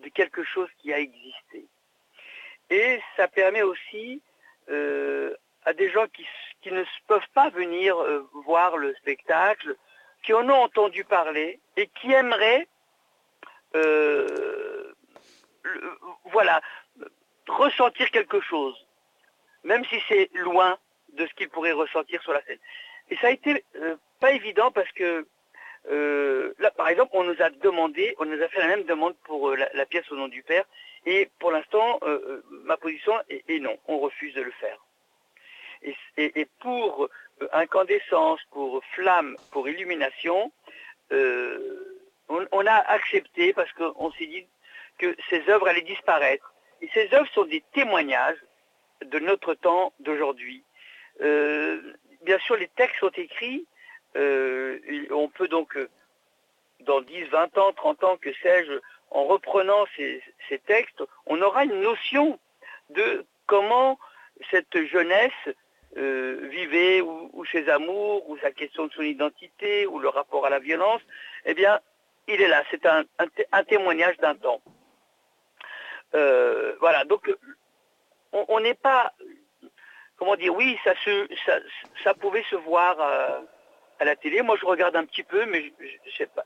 [0.01, 1.65] de quelque chose qui a existé.
[2.69, 4.21] Et ça permet aussi
[4.69, 6.27] à des gens qui,
[6.71, 7.97] ne peuvent pas venir
[8.45, 9.75] voir le spectacle,
[10.23, 12.67] qui en ont entendu parler et qui aimeraient,
[13.75, 14.93] euh,
[16.27, 16.61] voilà,
[17.49, 18.87] ressentir quelque chose,
[19.65, 20.79] même si c'est loin
[21.13, 22.59] de ce qu'ils pourraient ressentir sur la scène.
[23.11, 25.27] Et ça a été euh, pas évident parce que
[25.91, 29.17] euh, là, par exemple, on nous a demandé, on nous a fait la même demande
[29.25, 30.65] pour la, pièce au nom du père,
[31.05, 32.01] et pour l'instant,
[32.65, 34.79] ma position est, non, on refuse de le faire.
[36.17, 37.09] Et, pour
[37.53, 40.53] incandescence, pour flamme, pour illumination,
[41.13, 41.97] euh,
[42.29, 44.47] on, a accepté parce qu'on s'est dit
[44.99, 46.53] que ces œuvres allaient disparaître.
[46.83, 48.39] Et ces œuvres sont des témoignages
[49.05, 50.65] de notre temps d'aujourd'hui.
[51.21, 51.81] Euh,
[52.23, 53.67] bien sûr, les textes sont écrits.
[54.17, 54.79] euh,
[55.11, 55.89] on peut donc, euh,
[56.81, 58.73] dans 10, 20 ans, 30 ans, que sais-je,
[59.11, 62.39] en reprenant ces textes, on aura une notion
[62.91, 63.99] de comment
[64.51, 65.33] cette jeunesse
[65.97, 70.51] euh, vivait, ou, ses amours, ou sa question de son identité, ou le rapport à
[70.51, 71.01] la violence.
[71.45, 71.81] Eh bien,
[72.29, 72.63] il est là.
[72.71, 74.61] C'est un, un té- un témoignage d'un temps.
[76.15, 77.31] Euh, voilà, donc
[78.33, 79.13] on n'est pas,
[80.17, 81.59] comment dire, oui, ça, se, ça,
[82.05, 83.41] ça pouvait se voir euh,
[83.99, 84.43] à la télé.
[84.43, 85.73] Moi, je regarde un petit peu, mais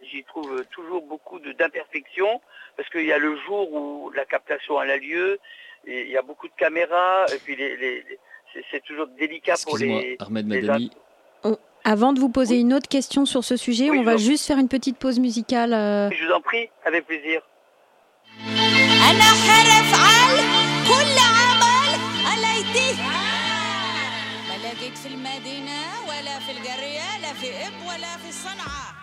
[0.02, 2.40] j'y trouve toujours beaucoup d'imperfections,
[2.76, 5.38] parce qu'il y a le jour où la captation a lieu,
[5.84, 8.04] il y a beaucoup de caméras, et puis les-
[8.53, 10.17] c'est- c'est toujours délicat pour Excusez-moi, les.
[10.19, 10.91] Ahmed les Madani.
[11.87, 14.21] Avant de vous poser une autre question sur ce sujet, Oui, on je va vois.
[14.29, 15.71] juste faire une petite pause musicale.
[15.73, 17.41] euh, Je vous en prie, avec plaisir.
[19.09, 20.37] أنا حرف عال
[20.89, 23.01] كل عمل عليتي
[24.49, 25.79] ما لقيت في المدينة
[26.09, 28.98] ولا في القرية لا في إب ولا في الصنعة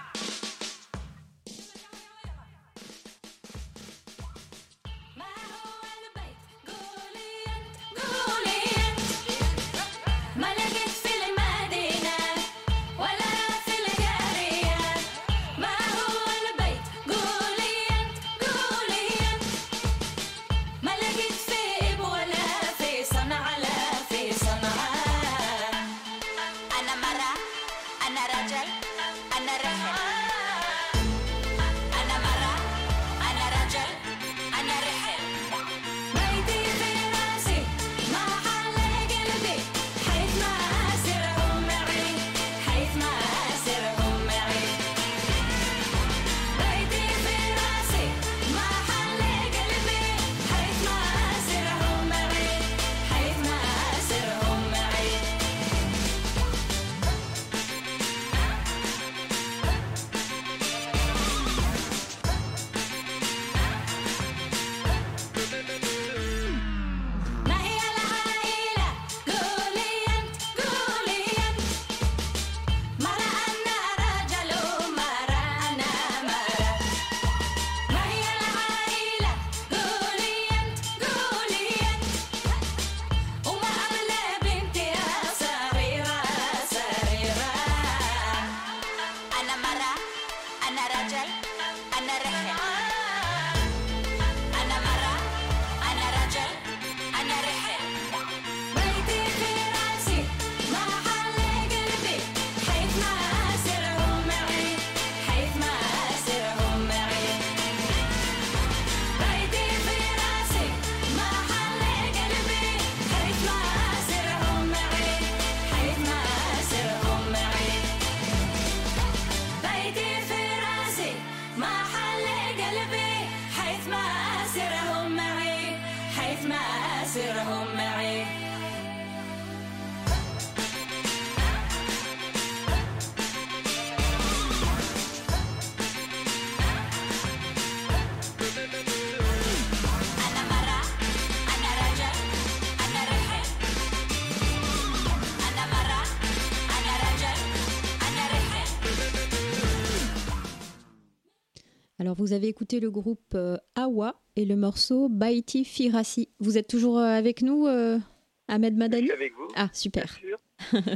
[152.07, 156.29] Alors, vous avez écouté le groupe euh, Awa et le morceau Baiti Firasi.
[156.39, 157.99] Vous êtes toujours euh, avec nous, euh,
[158.47, 159.47] Ahmed Je Madani suis avec vous.
[159.55, 160.13] Ah, Bien super.
[160.13, 160.37] sûr.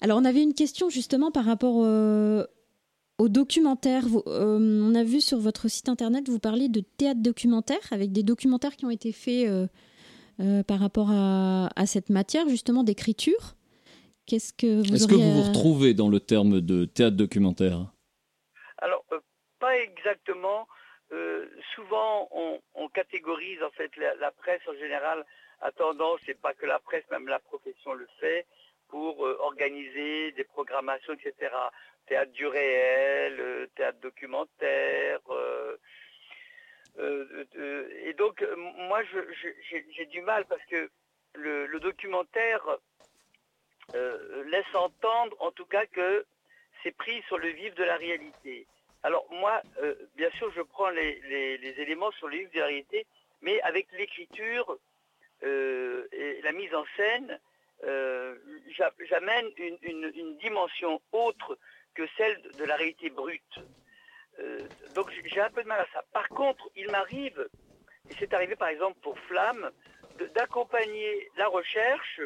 [0.00, 2.44] Alors, on avait une question justement par rapport euh,
[3.18, 4.06] au documentaire.
[4.06, 8.12] Vous- euh, on a vu sur votre site internet, vous parlez de théâtre documentaire avec
[8.12, 9.66] des documentaires qui ont été faits euh,
[10.38, 13.56] euh, par rapport à, à cette matière, justement, d'écriture.
[14.26, 17.90] Qu'est-ce que vous Est-ce que vous vous retrouvez dans le terme de théâtre documentaire?
[19.64, 20.68] Pas exactement.
[21.12, 25.24] Euh, souvent, on, catégorise en fait la, presse en général
[25.62, 28.46] a tendance, et pas que la presse, même la profession le fait,
[28.88, 31.50] pour euh, organiser des programmations, etc.
[32.06, 35.20] Théâtre du réel, euh, théâtre documentaire.
[38.06, 38.44] et donc,
[38.90, 39.00] moi,
[39.96, 40.90] j'ai du mal parce que
[41.34, 42.64] le, le documentaire
[43.94, 46.26] laisse entendre, en tout cas, que
[46.82, 48.66] c'est pris sur le vif de la réalité.
[49.04, 52.60] Alors moi, euh, bien sûr, je prends les, les- les éléments sur le vif de
[52.62, 53.06] réalité,
[53.42, 54.78] mais avec l'écriture
[55.42, 57.38] euh, et la mise en scène,
[57.84, 58.34] euh,
[58.70, 61.58] j'a- j'amène une, une- dimension autre
[61.94, 63.58] que celle de, la réalité brute.
[64.94, 66.02] Donc j'ai- un peu de mal à ça.
[66.14, 67.46] Par contre, il m'arrive,
[68.08, 69.70] et c'est arrivé par exemple pour Flamme,
[70.34, 72.20] d'accompagner la recherche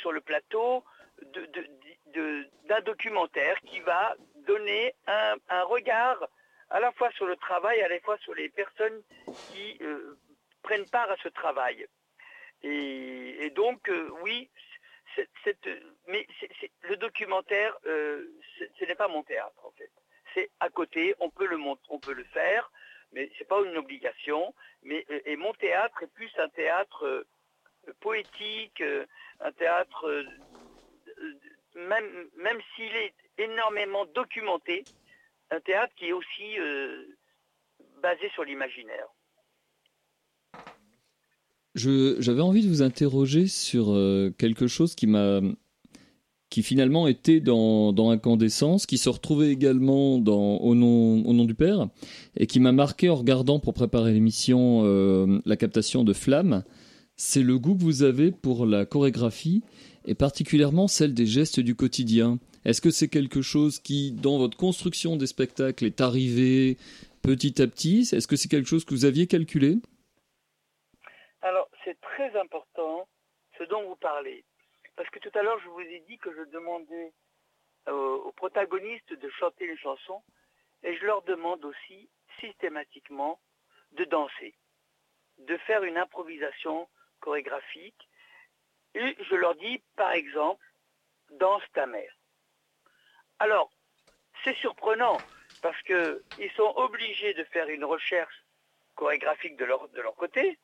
[0.00, 0.84] sur le plateau
[2.12, 4.14] d'un documentaire qui va
[4.46, 6.28] donner un, regard
[6.70, 9.02] à la fois sur le travail, à la fois sur les personnes
[9.50, 10.18] qui euh,
[10.62, 11.86] prennent part à ce travail.
[12.62, 14.48] Et, donc, euh, oui,
[16.06, 16.26] mais
[16.82, 18.26] le documentaire, euh,
[18.78, 19.90] ce n'est pas mon théâtre en fait.
[20.34, 21.58] C'est à côté, on peut le,
[21.90, 22.70] on peut le faire,
[23.12, 24.54] mais c'est pas une obligation.
[24.84, 27.26] Et mon théâtre est plus un théâtre
[28.00, 28.82] poétique,
[29.40, 30.24] un théâtre
[31.74, 34.84] même, même s'il est énormément documenté,
[35.50, 37.04] un théâtre qui est aussi euh,
[38.02, 39.06] basé sur l'imaginaire.
[41.74, 45.40] J'avais envie de vous interroger sur euh, quelque chose qui m'a
[46.52, 51.46] qui finalement était dans, dans Incandescence, qui se retrouvait également dans Au nom, au nom
[51.46, 51.88] du Père,
[52.36, 56.62] et qui m'a marqué en regardant pour préparer l'émission euh, la captation de Flamme.
[57.16, 59.62] C'est le goût que vous avez pour la chorégraphie,
[60.06, 62.38] et particulièrement celle des gestes du quotidien.
[62.64, 66.76] Est-ce que c'est quelque chose qui, dans votre construction des spectacles, est arrivé
[67.22, 68.08] petit à petit?
[68.12, 69.76] Est-ce que c'est quelque chose que vous aviez calculé?
[71.42, 73.08] Alors, c'est très important
[73.58, 74.44] ce dont vous parlez.
[74.96, 77.12] Parce que tout à l'heure, je vous ai dit que je demandais
[77.88, 80.22] euh, aux protagonistes de chanter une chanson
[80.84, 82.08] et je leur demande aussi
[82.40, 83.40] systématiquement
[83.92, 84.54] de danser,
[85.38, 86.88] de faire une improvisation
[87.22, 88.08] chorégraphique.
[88.94, 90.64] Et je leur dis, par exemple,
[91.30, 92.12] danse ta mère.
[93.38, 93.70] Alors,
[94.44, 95.16] c'est surprenant
[95.62, 98.44] parce qu'ils sont obligés de faire une recherche
[98.94, 100.58] chorégraphique de leur, côté,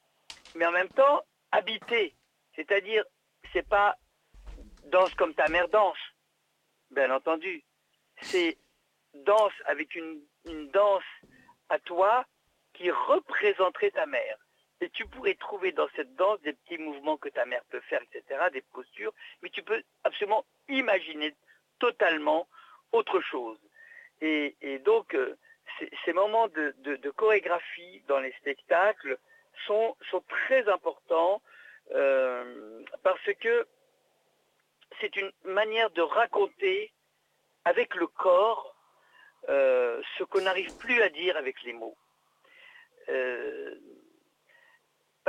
[0.55, 2.15] mais en même temps habiter.
[2.55, 3.05] C'est-à-dire,
[3.53, 3.97] c'est pas
[4.85, 5.99] danse comme ta mère danse,
[6.91, 7.65] bien entendu.
[8.21, 8.59] C'est
[9.15, 10.21] danse avec une
[10.73, 11.11] danse
[11.69, 12.27] à toi
[12.75, 14.39] qui représenterait ta mère.
[14.81, 18.01] Et tu pourrais trouver dans cette danse des petits mouvements que ta mère peut faire,
[18.03, 19.13] etc., des postures,
[19.43, 21.35] mais tu peux absolument imaginer
[21.79, 22.47] totalement
[22.93, 23.59] autre chose.
[24.21, 25.37] Et, donc, euh,
[26.05, 29.19] ces, moments de, chorégraphie dans les spectacles
[29.67, 29.97] sont,
[30.29, 31.43] très importants
[31.93, 33.67] euh, parce que
[35.01, 36.93] c'est une manière de raconter
[37.65, 38.75] avec le corps
[39.49, 41.97] euh, ce qu'on n'arrive plus à dire avec les mots.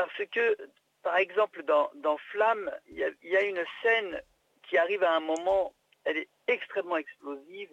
[0.07, 0.57] Parce que,
[1.03, 4.21] par exemple, dans, dans Flamme, il y, a- une scène
[4.63, 5.73] qui arrive à un moment,
[6.05, 7.69] elle est extrêmement explosive,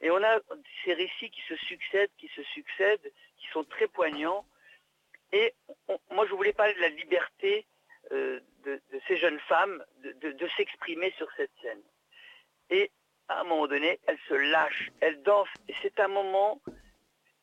[0.00, 0.40] et on a
[0.84, 4.44] ces récits qui se succèdent, qui se succèdent, qui sont très poignants.
[5.32, 5.54] Et
[6.10, 7.66] moi, je voulais parler de la liberté
[8.12, 11.82] euh, de, ces jeunes femmes de s'exprimer sur cette scène.
[12.70, 12.90] Et
[13.28, 15.48] à un moment donné, elles se lâchent, elles dansent.
[15.68, 16.60] Et c'est un moment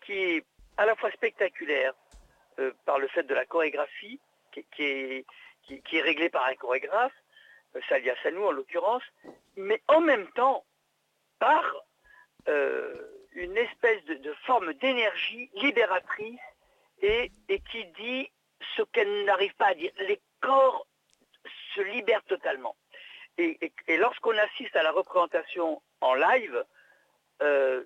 [0.01, 0.45] qui est
[0.77, 1.93] à la fois spectaculaire
[2.59, 4.19] euh, par le fait de la chorégraphie,
[4.75, 7.13] qui, est, réglée par un chorégraphe,
[7.75, 9.03] euh, Salia Sanou en l'occurrence,
[9.55, 10.65] mais en même temps
[11.39, 11.63] par
[12.47, 12.93] euh,
[13.33, 16.39] une espèce de, forme d'énergie libératrice
[17.01, 17.31] et,
[17.71, 18.31] qui dit
[18.75, 19.91] ce qu'elle n'arrive pas à dire.
[19.99, 20.87] Les corps
[21.75, 22.75] se libèrent totalement.
[23.37, 23.59] Et,
[23.97, 26.65] lorsqu'on assiste à la représentation en live,
[27.43, 27.83] euh,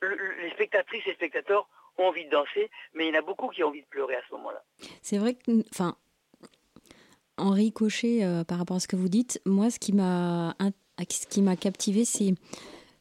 [0.00, 3.22] le- le- les spectatrices et spectateurs ont envie de danser, mais il y en a
[3.22, 4.62] beaucoup qui ont envie de pleurer à ce moment-là.
[5.02, 5.96] C'est vrai que, enfin,
[7.36, 10.54] Henri Cochet, euh, par rapport à ce que vous dites, moi, ce qui m'a,
[10.98, 12.34] ce qui m'a captivé, c'est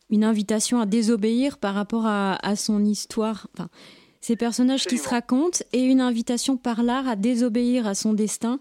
[0.10, 3.48] une invitation à désobéir par rapport à, à son histoire.
[3.54, 3.70] Enfin,
[4.22, 8.60] ces personnages qui se racontent et une invitation par l'art à désobéir à son destin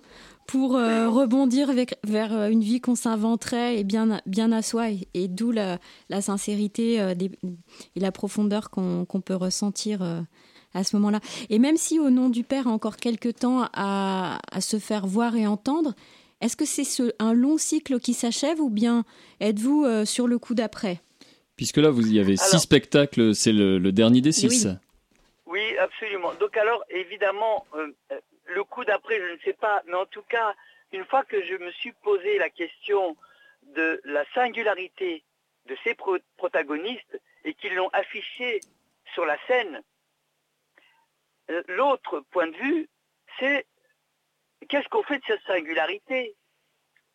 [0.51, 4.91] pour euh, rebondir avec- vers euh, une vie qu'on s'inventerait et bien, bien à soi,
[4.91, 7.31] et, et d'où la, la sincérité euh, des-
[7.95, 10.21] et la profondeur qu'on peut ressentir euh,
[10.75, 11.21] à ce moment-là.
[11.51, 15.07] Et même si au nom du Père a encore quelques temps à, à se faire
[15.07, 15.95] voir et entendre,
[16.41, 19.05] est-ce que c'est ce- un long cycle qui s'achève ou bien
[19.41, 21.01] êtes-vous euh, sur le coup d'après?
[21.57, 24.67] Puisque là, vous y avez six spectacles, c'est le, le dernier des six.
[24.67, 24.73] oui.
[25.47, 26.31] Oui, absolument.
[26.41, 27.65] Donc alors, évidemment,
[28.51, 30.55] le coup d'après, je ne sais pas, mais en tout cas,
[30.93, 33.17] une fois que je me suis posé la question
[33.63, 35.23] de la singularité
[35.67, 38.61] de ces pro- protagonistes et qu'ils l'ont affiché
[39.15, 39.83] sur la scène,
[41.51, 42.89] euh, l'autre point de vue,
[43.39, 43.67] c'est
[44.69, 46.35] qu'est-ce qu'on fait de cette singularité?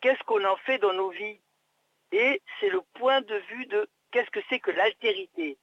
[0.01, 1.39] Qu'est-ce qu'on en fait dans nos vies?
[2.11, 5.57] Et c'est le point de vue de qu'est-ce que c'est que l'altérité.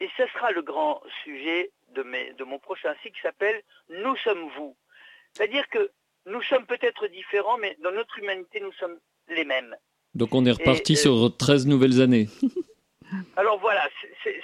[0.00, 2.02] Et ce sera le grand sujet de,
[2.34, 4.76] de mon prochain cycle qui s'appelle Nous sommes vous.
[5.36, 5.90] C'est-à-dire que
[6.26, 9.76] nous sommes peut-être différents, mais dans notre humanité, nous sommes les mêmes.
[10.14, 12.28] Donc on est reparti Et, euh, sur 13 nouvelles années.
[13.36, 13.88] Alors voilà,
[14.24, 14.40] c'est-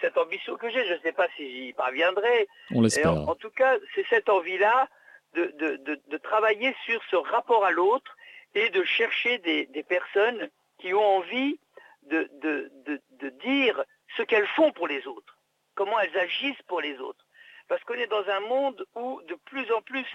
[0.00, 0.86] cette ambition que j'ai.
[0.86, 2.48] Je ne sais pas si j'y parviendrai.
[2.70, 3.12] On l'espère.
[3.12, 4.88] en, en tout cas, c'est cette envie-là
[5.34, 8.16] de, de- de- de travailler sur ce rapport à l'autre
[8.54, 10.48] et de chercher des, des personnes
[10.80, 11.58] qui ont envie
[12.04, 13.82] de- de dire
[14.16, 15.36] ce qu'elles font pour les autres,
[15.74, 17.26] comment elles agissent pour les autres.
[17.68, 20.06] Parce qu'on est dans un monde où de plus en plus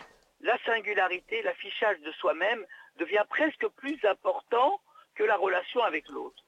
[0.43, 2.65] la singularité, l'affichage de soi-même
[2.97, 4.79] devient presque plus important
[5.15, 6.43] que la relation avec l'autre.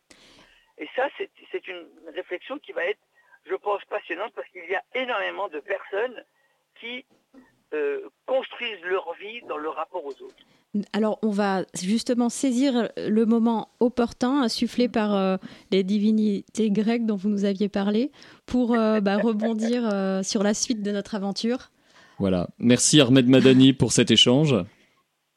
[0.78, 1.08] Et ça,
[1.52, 1.86] c'est une
[2.16, 3.00] réflexion qui va être,
[3.46, 6.24] je pense, passionnante parce qu'il y a énormément de personnes
[6.80, 7.06] qui
[7.74, 10.44] euh, construisent leur vie dans le rapport aux autres.
[10.92, 15.38] Alors, on va justement saisir le moment opportun, insufflé par euh,
[15.72, 18.12] les divinités grecques dont vous nous aviez parlé,
[18.48, 19.84] pour euh, bah, rebondir
[20.24, 21.70] sur la suite de notre aventure.
[22.20, 22.48] Voilà.
[22.60, 24.56] Merci Ahmed Madani pour cet échange.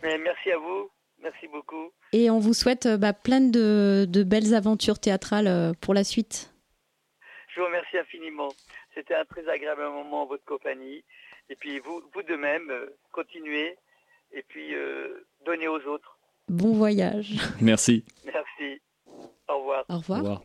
[0.03, 0.91] Merci à vous.
[1.22, 1.91] Merci beaucoup.
[2.12, 6.05] Et on vous souhaite euh, bah, plein de, de belles aventures théâtrales euh, pour la
[6.05, 6.55] suite.
[7.55, 8.49] Je vous remercie infiniment.
[8.95, 11.05] C'était un très agréable moment en votre compagnie.
[11.49, 13.77] Et puis vous, vous de même, euh, continuez
[14.33, 16.18] et puis euh, donnez aux autres.
[16.49, 17.35] Bon voyage.
[17.61, 18.05] Merci.
[18.24, 18.81] Merci.
[19.49, 19.85] Au revoir.
[19.89, 20.18] Au revoir.
[20.18, 20.43] Au revoir.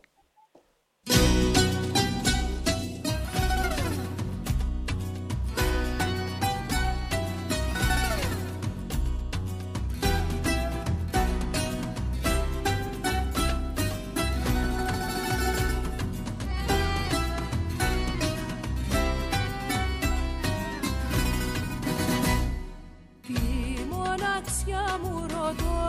[24.66, 25.80] Μοναξιά μου ρωτώ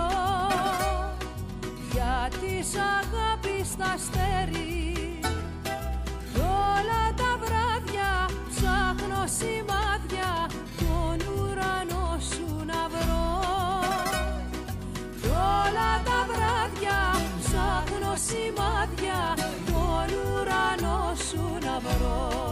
[1.93, 5.18] Γιατί σ' αγάπης στα αστέρι
[6.33, 8.11] Κι όλα τα βράδια
[8.51, 10.31] ψάχνω σημάδια
[10.79, 13.41] Τον ουρανό σου να βρω.
[15.20, 16.99] Κι όλα τα βράδια
[17.41, 19.35] ψάχνω σημάδια
[19.66, 22.51] Τον ουρανό σου να βρω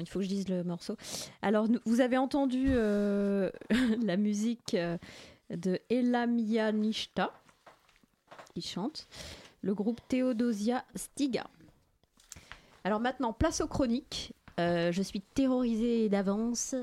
[0.00, 0.96] il faut que je dise le morceau.
[1.42, 3.50] Alors, vous avez entendu euh,
[4.04, 4.96] la musique euh,
[5.50, 7.32] de Elamia Nishta,
[8.54, 9.08] qui chante,
[9.62, 11.46] le groupe Theodosia Stiga.
[12.84, 14.32] Alors maintenant, place aux chroniques.
[14.58, 16.74] Euh, je suis terrorisée d'avance.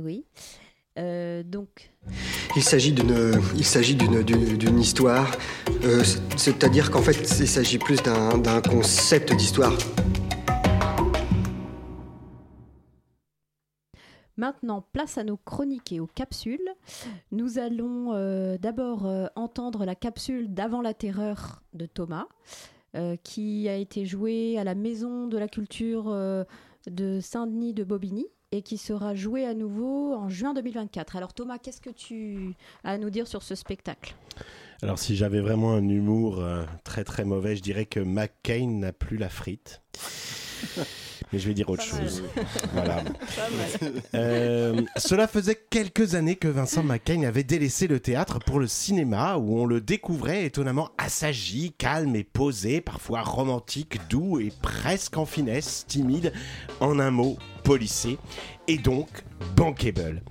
[0.00, 0.24] Oui.
[0.96, 1.90] Donc,
[2.56, 5.30] Il s'agit d'une, il s'agit d'une, d'une, histoire,
[5.82, 9.76] c'est- c'est-à-dire qu'en fait, il s'agit plus d'un, d'un concept d'histoire.
[14.36, 16.68] Maintenant, place à nos chroniques et aux capsules.
[17.30, 22.26] Nous allons euh, d'abord euh, entendre la capsule d'Avant la Terreur de Thomas,
[22.96, 26.14] euh, qui a été jouée à la Maison de la Culture
[26.86, 31.16] de Saint-Denis de Bobigny et qui sera jouée à nouveau en juin 2024.
[31.16, 34.14] Alors Thomas, qu'est-ce que tu as à nous dire sur ce spectacle?
[34.82, 36.44] Alors si j'avais vraiment un humour
[36.82, 39.80] très très mauvais, je dirais que McCain n'a plus la frite.
[41.32, 42.22] Mais je vais dire autre Pas chose.
[42.72, 43.02] voilà.
[44.14, 49.36] Euh, cela faisait quelques années que Vincent McCain avait délaissé le théâtre pour le cinéma
[49.36, 55.26] où on le découvrait étonnamment assagi, calme et posé, parfois romantique, doux et presque en
[55.26, 56.32] finesse, timide,
[56.80, 58.18] en un mot, policé,
[58.68, 59.08] et donc
[59.56, 60.22] bankable.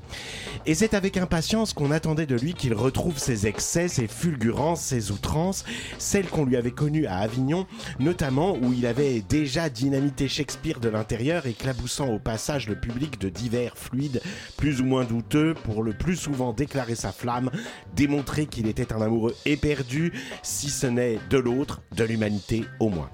[0.65, 5.11] Et c'est avec impatience qu'on attendait de lui qu'il retrouve ses excès, ses fulgurances, ses
[5.11, 5.65] outrances,
[5.97, 7.67] celles qu'on lui avait connues à Avignon,
[7.99, 13.29] notamment où il avait déjà dynamité Shakespeare de l'intérieur, éclaboussant au passage le public de
[13.29, 14.21] divers fluides,
[14.57, 17.51] plus ou moins douteux, pour le plus souvent déclarer sa flamme,
[17.95, 20.13] démontrer qu'il était un amoureux éperdu,
[20.43, 23.09] si ce n'est de l'autre, de l'humanité au moins.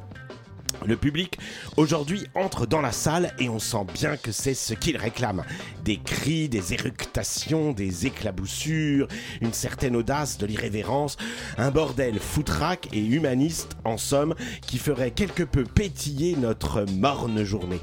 [0.85, 1.37] Le public
[1.77, 5.43] aujourd'hui entre dans la salle et on sent bien que c'est ce qu'il réclame.
[5.83, 9.07] Des cris, des éructations, des éclaboussures,
[9.41, 11.17] une certaine audace, de l'irrévérence,
[11.57, 17.81] un bordel foutraque et humaniste en somme qui ferait quelque peu pétiller notre morne journée.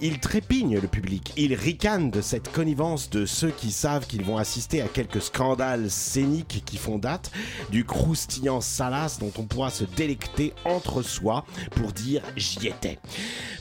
[0.00, 4.36] Il trépigne le public, il ricane de cette connivence de ceux qui savent qu'ils vont
[4.36, 7.30] assister à quelques scandales scéniques qui font date,
[7.70, 12.98] du croustillant salace dont on pourra se délecter entre soi pour dire j'y étais.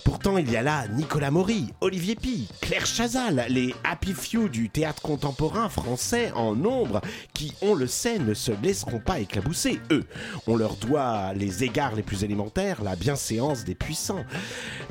[0.03, 4.69] Pourtant, il y a là Nicolas Maury, Olivier Pi, Claire Chazal, les Happy Few du
[4.69, 7.01] théâtre contemporain français en nombre,
[7.33, 10.05] qui, on le sait, ne se laisseront pas éclabousser, eux.
[10.45, 14.23] On leur doit les égards les plus élémentaires, la bienséance des puissants.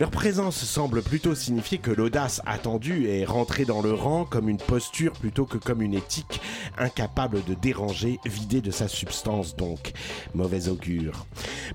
[0.00, 4.58] Leur présence semble plutôt signifier que l'audace attendue est rentrée dans le rang comme une
[4.58, 6.40] posture plutôt que comme une éthique,
[6.76, 9.92] incapable de déranger, vidée de sa substance donc.
[10.34, 11.26] Mauvais augure.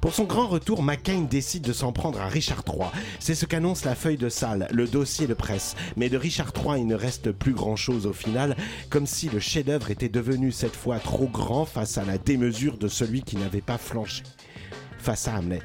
[0.02, 2.88] Pour son grand retour, McCain décide de s'en à Richard III.
[3.20, 5.76] C'est ce qu'annonce la feuille de salle, le dossier de presse.
[5.98, 8.56] Mais de Richard III, il ne reste plus grand-chose au final,
[8.90, 12.88] comme si le chef-d'œuvre était devenu cette fois trop grand face à la démesure de
[12.88, 14.24] celui qui n'avait pas flanché
[15.00, 15.62] face à Hamlet.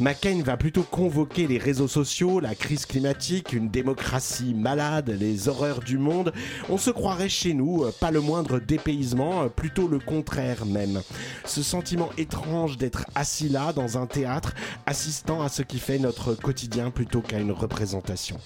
[0.00, 5.80] McCain va plutôt convoquer les réseaux sociaux, la crise climatique, une démocratie malade, les horreurs
[5.80, 6.32] du monde.
[6.68, 11.02] On se croirait chez nous, euh, pas le moindre dépaysement, euh, plutôt le contraire même.
[11.44, 14.54] Ce sentiment étrange d'être assis là dans un théâtre,
[14.86, 18.38] assistant à ce qui fait notre quotidien plutôt qu'à une représentation.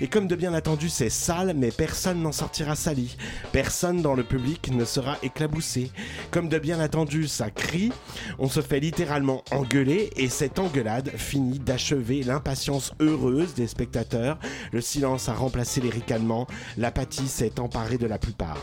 [0.00, 3.16] Et comme de bien attendu, c'est sale, mais personne n'en sortira sali.
[3.52, 5.90] Personne dans le public ne sera éclaboussé.
[6.30, 7.92] Comme de bien attendu, ça crie.
[8.38, 14.38] On se fait littéralement engueuler et cette engueulade finit d'achever l'impatience heureuse des spectateurs.
[14.72, 16.46] Le silence a remplacé les ricanements.
[16.76, 18.58] L'apathie s'est emparée de la plupart.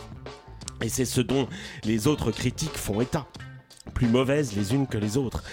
[0.82, 1.48] Et c'est ce dont
[1.84, 3.28] les autres critiques font état
[3.94, 5.44] plus mauvaises les unes que les autres.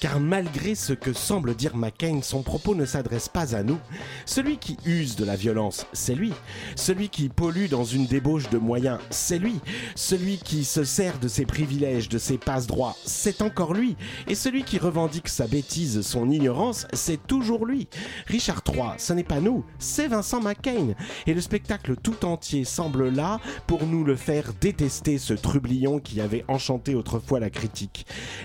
[0.00, 3.78] Car malgré ce que semble dire McCain, son propos ne s'adresse pas à nous.
[4.24, 6.32] Celui qui use de la violence, c'est lui.
[6.76, 9.60] Celui qui pollue dans une débauche de moyens, c'est lui.
[9.94, 13.96] Celui qui se sert de ses privilèges, de ses passe-droits, c'est encore lui.
[14.26, 17.88] Et celui qui revendique sa bêtise, son ignorance, c'est toujours lui.
[18.26, 20.94] Richard III, ce n'est pas nous, c'est Vincent McCain.
[21.26, 26.20] Et le spectacle tout entier semble là pour nous le faire détester ce trublion qui
[26.20, 27.79] avait enchanté autrefois la critique.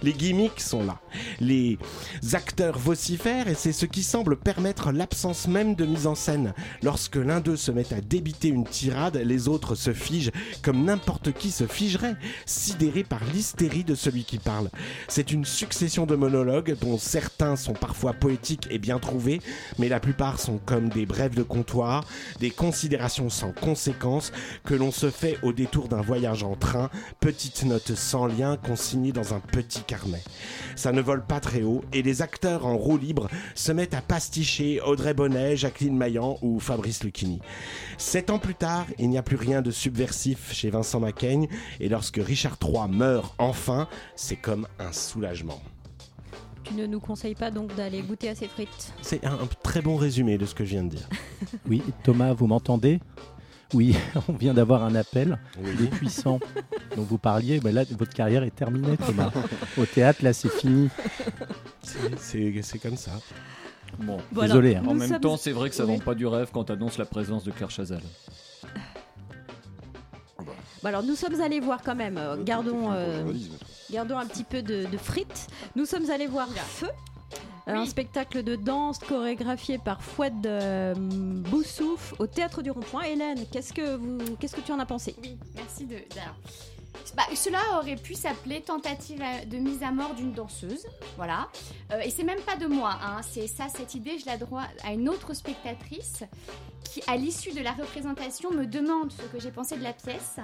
[0.02, 1.00] Les gimmicks sont là.
[1.40, 1.78] Les
[2.34, 6.54] acteurs vocifèrent et c'est ce qui semble permettre l'absence même de mise en scène.
[6.84, 10.32] Lorsque l'un d'eux se met à débiter une tirade, les autres se figent
[10.62, 12.16] comme n'importe qui se figerait,
[12.46, 14.70] sidérés par l'hystérie de celui qui parle.
[15.08, 19.42] C'est une succession de monologues dont certains sont parfois poétiques et bien trouvés,
[19.80, 22.06] mais la plupart sont comme des brèves de comptoir,
[22.40, 24.32] des considérations sans conséquence
[24.64, 29.12] que l'on se fait au détour d'un voyage en train, petite note sans lien consignée
[29.12, 30.22] dans un petit carnet.
[30.76, 34.02] Ça ne vole pas très haut et les acteurs en roue libre se mettent à
[34.02, 37.40] pasticher Audrey Bonnet, Jacqueline Maillan ou Fabrice Lucchini.
[37.98, 41.48] Sept ans plus tard, il n'y a plus rien de subversif chez Vincent Macaigne
[41.80, 45.62] et lorsque Richard III meurt enfin, c'est comme un soulagement.
[46.64, 48.92] Tu ne nous conseilles pas donc d'aller goûter à ces frites?
[49.04, 51.08] C'est un, un très bon résumé de ce que je viens de dire.
[51.70, 53.00] Oui, Thomas, vous m'entendez?
[53.74, 53.96] Oui,
[54.30, 56.40] on vient d'avoir un appel des puissants
[56.96, 57.60] dont vous parliez.
[57.60, 59.32] Ben là, votre carrière est terminée, Thomas.
[59.78, 60.90] Au théâtre, là, c'est fini.
[62.22, 63.12] C'est- comme ça.
[64.00, 64.18] Bon.
[64.32, 64.50] Voilà.
[64.50, 64.76] Désolé.
[64.76, 64.84] hein.
[64.88, 65.94] En même sommes- temps, c'est vrai que ça Oui.
[65.98, 68.02] vend pas du rêve quand t'annonces la présence de Claire Chazal.
[70.38, 73.24] Bon, alors nous sommes allés voir quand même, euh, gardons, euh,
[73.92, 75.48] gardons un petit peu de, de frites.
[75.76, 76.90] Nous sommes allés voir Feu,
[77.68, 83.04] un spectacle de danse chorégraphié par Fouad euh, Boussouf au Théâtre du Rond-Point.
[83.04, 85.16] Hélène, qu'est-ce que, vous, qu'est-ce que tu en as pensé?
[85.24, 85.96] Oui, merci de.
[85.96, 86.36] alors,
[87.16, 90.86] bah, cela aurait pu s'appeler tentative de mise à mort d'une danseuse,
[91.18, 91.50] voilà.
[91.92, 94.64] Euh, et c'est même pas de moi, hein, c'est ça, cette idée, je la dois
[94.84, 96.24] à une autre spectatrice
[96.84, 100.38] qui, à l'issue de la représentation, me demande ce que j'ai pensé de la pièce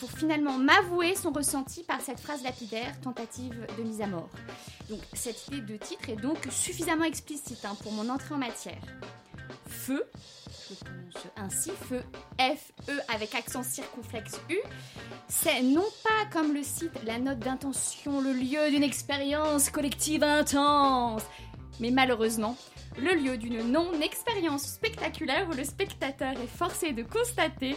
[0.00, 4.30] pour finalement m'avouer son ressenti par cette phrase lapidaire, tentative de mise à mort.
[4.90, 8.82] Donc cette idée de titre est donc suffisamment explicite hein, pour mon entrée en matière.
[9.66, 10.04] Feu,
[10.68, 12.02] je prononce ainsi, feu,
[12.38, 14.56] F-E avec accent circonflexe U,
[15.28, 21.22] c'est non pas comme le cite la note d'intention, le lieu d'une expérience collective intense,
[21.80, 22.56] mais malheureusement,
[22.98, 27.76] le lieu d'une non-expérience spectaculaire où le spectateur est forcé de constater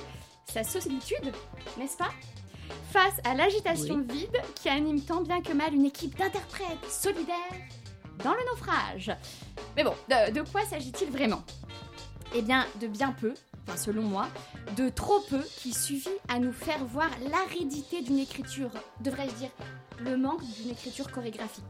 [0.52, 1.34] sa solitude,
[1.78, 2.12] n'est-ce pas?
[2.92, 7.36] Face à l'agitation vide qui anime tant bien que mal une équipe d'interprètes solidaires
[8.24, 9.12] dans le naufrage.
[9.76, 11.44] Mais bon, de, de quoi s'agit-il vraiment?
[12.36, 13.34] Eh bien, de bien peu,
[13.68, 14.28] enfin selon moi,
[14.78, 18.72] de trop peu qui suffit à nous faire voir l'aridité d'une écriture,
[19.02, 19.52] devrais-je dire,
[20.00, 21.64] le manque d'une écriture chorégraphique.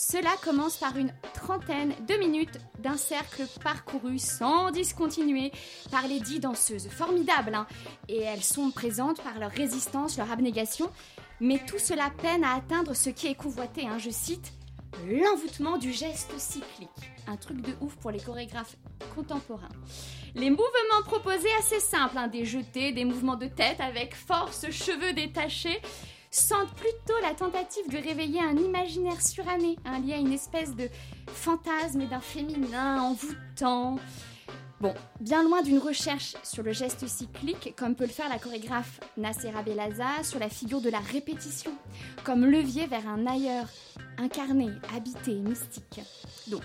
[0.00, 5.50] Cela commence par une trentaine de minutes d'un cercle parcouru sans discontinuer
[5.90, 6.88] par les dix danseuses.
[6.88, 7.66] Formidables, hein
[8.08, 10.88] Et elles sont présentes par leur résistance, leur abnégation.
[11.40, 14.52] Mais tout cela peine à atteindre ce qui est convoité, hein, je cite,
[15.06, 16.88] l'envoûtement du geste cyclique.
[17.26, 18.76] Un truc de ouf pour les chorégraphes
[19.14, 19.68] contemporains.
[20.34, 25.12] Les mouvements proposés assez simples, hein, des jetés, des mouvements de tête avec force, cheveux
[25.12, 25.80] détachés,
[26.30, 30.88] sentent plutôt la tentative de réveiller un imaginaire suranné, hein, lié à une espèce de
[31.28, 33.98] fantasme d'un féminin envoûtant.
[34.80, 39.00] Bon, bien loin d'une recherche sur le geste cyclique, comme peut le faire la chorégraphe
[39.16, 41.72] Nacera Belaza, sur la figure de la répétition,
[42.22, 43.66] comme levier vers un ailleurs
[44.18, 46.00] incarné, habité, mystique.
[46.46, 46.62] Donc,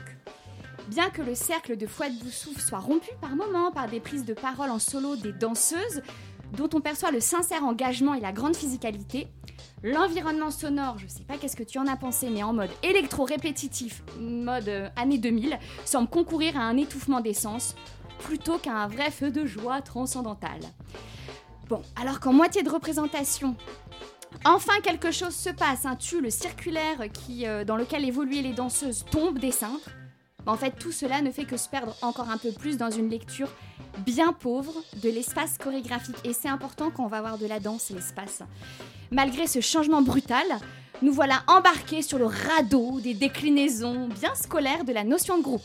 [0.89, 4.35] bien que le cercle de Fouad Boussouf soit rompu par moments par des prises de
[4.35, 6.03] parole en solo des danseuses,
[6.55, 9.27] dont on perçoit le sincère engagement et la grande physicalité,
[9.81, 14.03] l'environnement sonore, je sais pas qu'est-ce que tu en as pensé, mais en mode électro-répétitif,
[14.19, 17.75] mode euh, année 2000, semble concourir à un étouffement d'essence,
[18.19, 20.61] plutôt qu'à un vrai feu de joie transcendantale.
[21.69, 23.55] Bon, alors qu'en moitié de représentation,
[24.45, 26.97] enfin quelque chose se passe, un tue le circulaire
[27.29, 29.89] euh, dans lequel évoluaient les danseuses tombe des cintres,
[30.45, 33.09] en fait, tout cela ne fait que se perdre encore un peu plus dans une
[33.09, 33.49] lecture
[33.99, 36.17] bien pauvre de l'espace chorégraphique.
[36.25, 38.43] Et c'est important quand on va voir de la danse, l'espace.
[39.11, 40.45] Malgré ce changement brutal,
[41.03, 45.61] nous voilà embarqués sur le radeau des déclinaisons bien scolaires de la notion de groupe,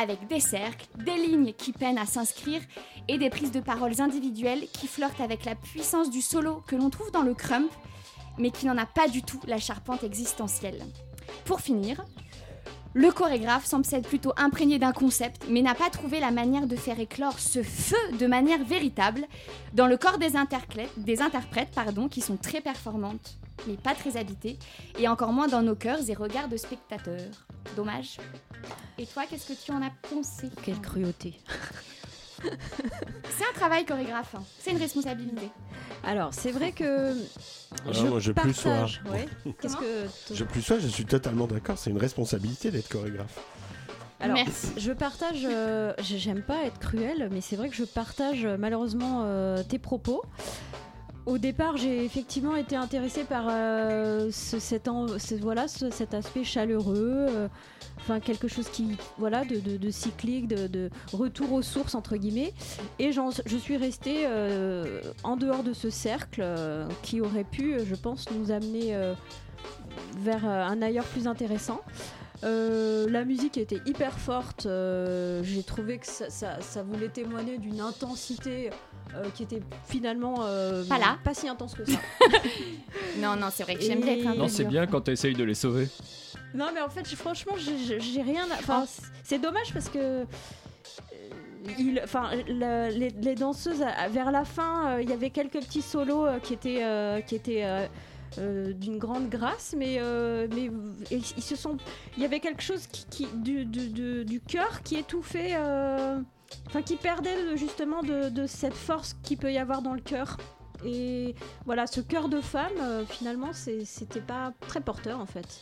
[0.00, 2.62] avec des cercles, des lignes qui peinent à s'inscrire
[3.06, 6.88] et des prises de paroles individuelles qui flirtent avec la puissance du solo que l'on
[6.88, 7.70] trouve dans le crump,
[8.38, 10.82] mais qui n'en a pas du tout la charpente existentielle.
[11.44, 12.02] Pour finir,
[12.94, 16.76] le chorégraphe semble s'être plutôt imprégné d'un concept, mais n'a pas trouvé la manière de
[16.76, 19.26] faire éclore ce feu de manière véritable
[19.74, 20.88] dans le corps des, interprètes
[22.10, 24.58] qui sont très performantes, mais pas très habitées,
[24.98, 27.46] et encore moins dans nos cœurs et regards de spectateurs.
[27.76, 28.16] Dommage.
[28.98, 30.48] Et toi, qu'est-ce que tu en as pensé?
[30.64, 31.40] Quelle cruauté.
[32.42, 34.42] C'est un travail chorégraphe, hein.
[34.60, 35.50] c'est une responsabilité.
[36.04, 37.12] Alors, c'est vrai que
[37.84, 38.70] Ah, je moi, je plus sois.
[38.72, 39.02] partage.
[39.10, 39.28] ouais.
[39.60, 43.38] Qu'est-ce que Je plus sois, je suis totalement d'accord, c'est une responsabilité d'être chorégraphe.
[44.20, 44.68] Alors, Merci.
[44.76, 45.42] je partage.
[45.44, 49.62] euh, j'ai- J'aime pas être cruelle, mais c'est vrai que je partage euh, malheureusement euh,
[49.62, 50.22] tes propos.
[51.26, 54.88] Au départ, j'ai effectivement été intéressée par euh, ce, cet,
[56.14, 57.48] aspect chaleureux, euh,
[57.98, 62.54] enfin quelque chose qui, voilà, de, cyclique, de, retour aux sources entre guillemets.
[62.98, 66.42] Et je suis restée euh, en dehors de ce cercle
[67.02, 68.96] qui aurait pu, je pense, nous amener
[70.18, 71.80] vers un ailleurs plus intéressant.
[72.42, 74.66] La musique était hyper forte.
[75.42, 78.70] J'ai trouvé que ça voulait témoigner d'une intensité
[79.16, 81.18] euh, qui était finalement euh, Pas là.
[81.24, 81.98] pas si intense que ça.
[83.18, 85.54] Non, non, c'est vrai que j'aime bien Non, c'est bien quand tu essayes de les
[85.54, 85.88] sauver.
[86.54, 88.44] non, mais en fait, franchement, j'ai- rien.
[88.50, 89.98] à- Enfin, c'est- c'est dommage parce que.
[89.98, 90.24] euh,
[91.78, 96.26] il- Enfin, les, les danseuses, vers la fin, euh, il y avait quelques petits solos
[96.26, 97.86] euh, qui étaient, euh, qui étaient euh,
[98.38, 100.70] euh, d'une grande grâce, mais, euh, mais
[101.10, 101.76] ils, ils se sont.
[102.16, 106.20] Il y avait quelque chose qui, qui- du, du, du- du cœur qui étouffait, euh,
[106.66, 110.36] enfin qui perdait justement de, cette force qu'il peut y avoir dans le cœur.
[110.84, 111.34] Et
[111.66, 115.60] voilà, ce cœur de femme, euh, finalement, c'était pas très porteur en fait.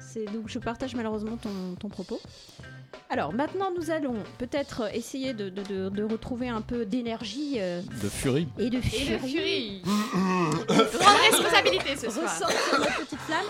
[0.00, 2.20] C'est donc je partage malheureusement ton, ton propos.
[3.10, 7.80] Alors maintenant, nous allons peut-être essayer de, de- de- de retrouver un peu d'énergie euh,
[8.02, 8.48] De furie.
[8.58, 9.10] et de Et furie.
[9.12, 9.82] de furie.
[9.84, 12.24] Grande responsabilité ce soir.
[12.32, 13.46] Ressortir la petite flamme.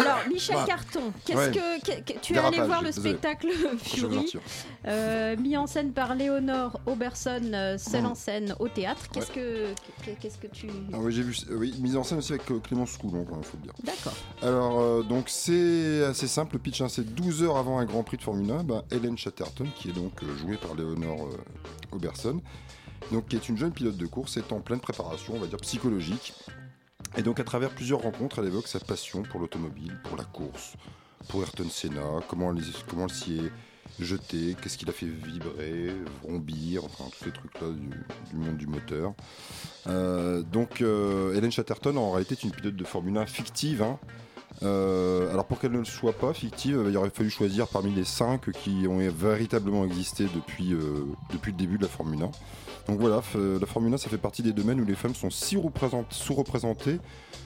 [0.00, 1.50] Alors, Michel Bah, Carton, qu'est-ce ouais.
[1.50, 3.48] que, que- que- tu es allé voir le spectacle
[4.08, 4.40] mentir.
[4.86, 9.08] euh, mis en scène par Léonore Oberson, euh, seule en scène au théâtre.
[9.12, 9.72] Qu'est-ce que
[10.04, 11.34] que- qu'est-ce que tu Ah oui, j'ai vu.
[11.50, 13.72] Oui, mise en scène aussi avec euh, Clémence Coulon, il faut le dire.
[13.82, 14.14] D'accord.
[14.42, 15.52] Alors, euh, donc c'est
[16.04, 16.54] assez simple.
[16.54, 18.64] Le pitch, hein, c'est 12 heures avant un Grand Prix de Formule 1.
[18.64, 21.36] bah, Hélène Chatterton, qui est donc euh, jouée par Léonore euh,
[21.96, 22.40] Oberson,
[23.12, 25.58] donc qui est une jeune pilote de course, est en pleine préparation, on va dire
[25.58, 26.34] psychologique.
[27.16, 30.74] Et donc, à travers plusieurs rencontres, elle évoque sa passion pour l'automobile, pour la course,
[31.28, 32.62] pour Ayrton Senna, comment elle,
[33.10, 33.52] s'y est
[33.98, 37.88] jetée, qu'est-ce qui l'a fait vibrer, vrombir, enfin tous ces trucs-là du,
[38.30, 39.12] du monde du moteur.
[39.88, 43.82] Euh, donc, euh, Hélène Chatterton, en réalité, est une pilote de Formule 1 fictive.
[43.82, 43.98] hein.
[44.62, 48.04] Euh, alors pour qu'elle ne soit pas fictive, euh, il aurait fallu choisir parmi les
[48.04, 52.30] cinq qui ont véritablement existé depuis, euh, depuis le début de la Formule 1.
[52.86, 55.56] Donc voilà, la Formule 1, ça fait partie des domaines où les femmes sont si
[55.56, 56.98] représent- sous-représentées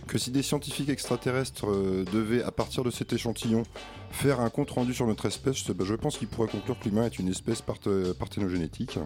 [0.07, 1.67] que si des scientifiques extraterrestres
[2.13, 3.63] devaient, à partir de cet échantillon,
[4.11, 7.05] faire un compte rendu sur notre espèce, bah, je pense qu'ils pourraient conclure que l'humain
[7.07, 7.79] est une espèce part-
[8.19, 8.99] parthénogénétique.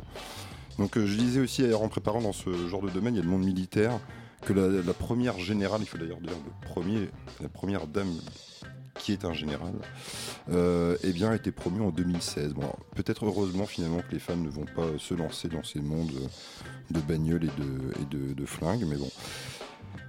[0.78, 3.30] Donc je disais aussi en préparant dans ce genre de domaine, il y a le
[3.30, 3.98] monde militaire,
[4.42, 7.10] que la, première générale, il faut d'ailleurs dire le premier,
[7.40, 8.12] la première dame
[8.98, 9.72] qui est un général,
[10.50, 12.54] euh, eh bien, a été promu en 2016.
[12.54, 16.12] Bon, peut-être heureusement finalement que les femmes ne vont pas se lancer dans ces mondes
[16.90, 19.10] de bagnoles et de, flingues, mais bon.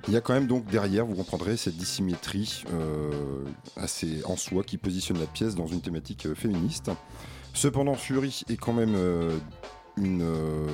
[0.08, 3.44] Il y a quand même donc derrière, vous comprendrez, cette dissymétrie euh,
[3.76, 6.90] assez en soi qui positionne la pièce dans une thématique euh, féministe.
[7.54, 8.96] Cependant, Fury est quand même
[10.02, 10.68] euh,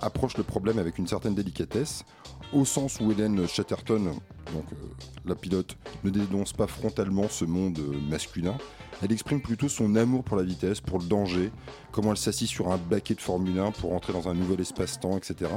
[0.00, 2.04] approche le problème avec une certaine délicatesse,
[2.52, 4.04] au sens où Hélène Chatterton,
[4.52, 4.76] donc euh,
[5.24, 8.56] la pilote, ne dénonce pas frontalement ce monde euh, masculin.
[9.02, 11.52] Elle exprime plutôt son amour pour la vitesse, pour le danger,
[11.92, 15.16] comment elle s'assit sur un baquet de Formule 1 pour entrer dans un nouvel espace-temps,
[15.16, 15.50] etc.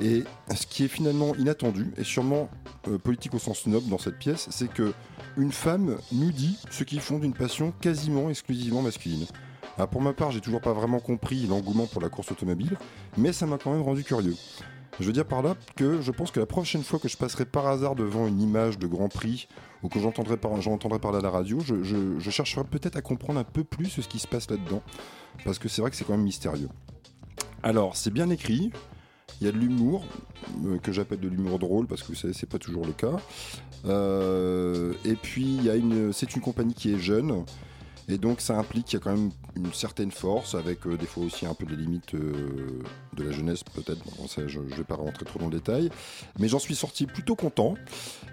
[0.00, 2.48] Et ce qui est finalement inattendu et sûrement
[3.04, 4.94] politique au sens noble dans cette pièce, c'est que
[5.36, 9.26] une femme nous dit ce qui fonde une passion quasiment exclusivement masculine.
[9.76, 12.76] Alors pour ma part, j'ai toujours pas vraiment compris l'engouement pour la course automobile,
[13.16, 14.36] mais ça m'a quand même rendu curieux.
[14.98, 17.46] Je veux dire par là que je pense que la prochaine fois que je passerai
[17.46, 19.48] par hasard devant une image de Grand Prix
[19.82, 20.52] ou que j'entendrai par,
[21.00, 24.26] parler à la radio, je chercherai peut-être à comprendre un peu plus ce qui se
[24.26, 24.82] passe là-dedans,
[25.44, 26.68] parce que c'est vrai que c'est quand même mystérieux.
[27.62, 28.70] Alors, c'est bien écrit,
[29.40, 30.04] il y a de l'humour,
[30.64, 33.16] euh, que j'appelle de l'humour drôle, parce que vous savez, c'est pas toujours le cas.
[33.86, 37.44] Euh, et puis, il y a une, c'est une compagnie qui est jeune,
[38.10, 41.06] et donc ça implique qu'il y a quand même une certaine force, avec euh, des
[41.06, 42.82] fois aussi un peu des limites euh,
[43.20, 44.02] de la jeunesse, peut-être.
[44.18, 45.90] Bon, ça, je ne vais pas rentrer trop dans le détail.
[46.38, 47.74] Mais j'en suis sorti plutôt content.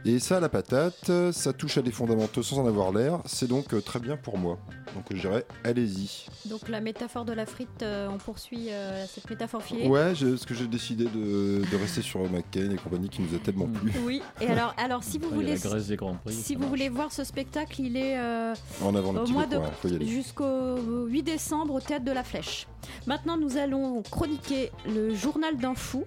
[0.05, 3.19] Et ça, la patate, ça touche à des fondamentaux sans en avoir l'air.
[3.25, 4.57] C'est donc euh, très bien pour moi.
[4.95, 6.25] Donc je dirais, allez-y.
[6.49, 9.87] Donc la métaphore de la frite, euh, on poursuit euh, cette métaphore filée.
[9.87, 13.35] Ouais, je- parce que j'ai décidé de, de rester sur McCain et compagnie qui nous
[13.35, 13.91] a tellement plu.
[14.05, 14.21] Oui.
[14.41, 16.33] Et alors, alors si vous Ouais, il y a voulez, la Grèce des Grands Prix,
[16.33, 16.69] si vous marche.
[16.69, 19.59] voulez voir ce spectacle, il est euh, En avant le au petit mois de
[20.05, 20.77] jusqu'au
[21.07, 22.65] 8 décembre au théâtre de la Flèche.
[23.07, 26.05] Maintenant, nous allons chroniquer le journal d'un fou,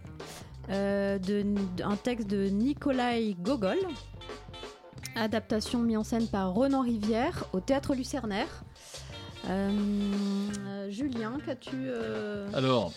[0.69, 1.45] euh, de,
[1.83, 3.79] un texte de Nikolai Gogol,
[5.17, 8.65] adaptation mise en scène par Renan Rivière au théâtre Lucernaire.
[9.49, 9.71] Euh,
[10.67, 11.91] euh, Julien, qu'as-tu
[12.53, 12.93] Alors,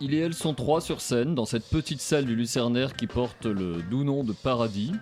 [0.00, 3.46] il et elle sont trois sur scène dans cette petite salle du Lucernaire qui porte
[3.46, 4.92] le doux nom de Paradis.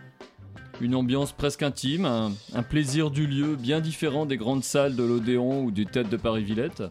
[0.80, 5.04] Une ambiance presque intime, un, un plaisir du lieu bien différent des grandes salles de
[5.04, 6.82] l'Odéon ou du Théâtre de Paris-Villette.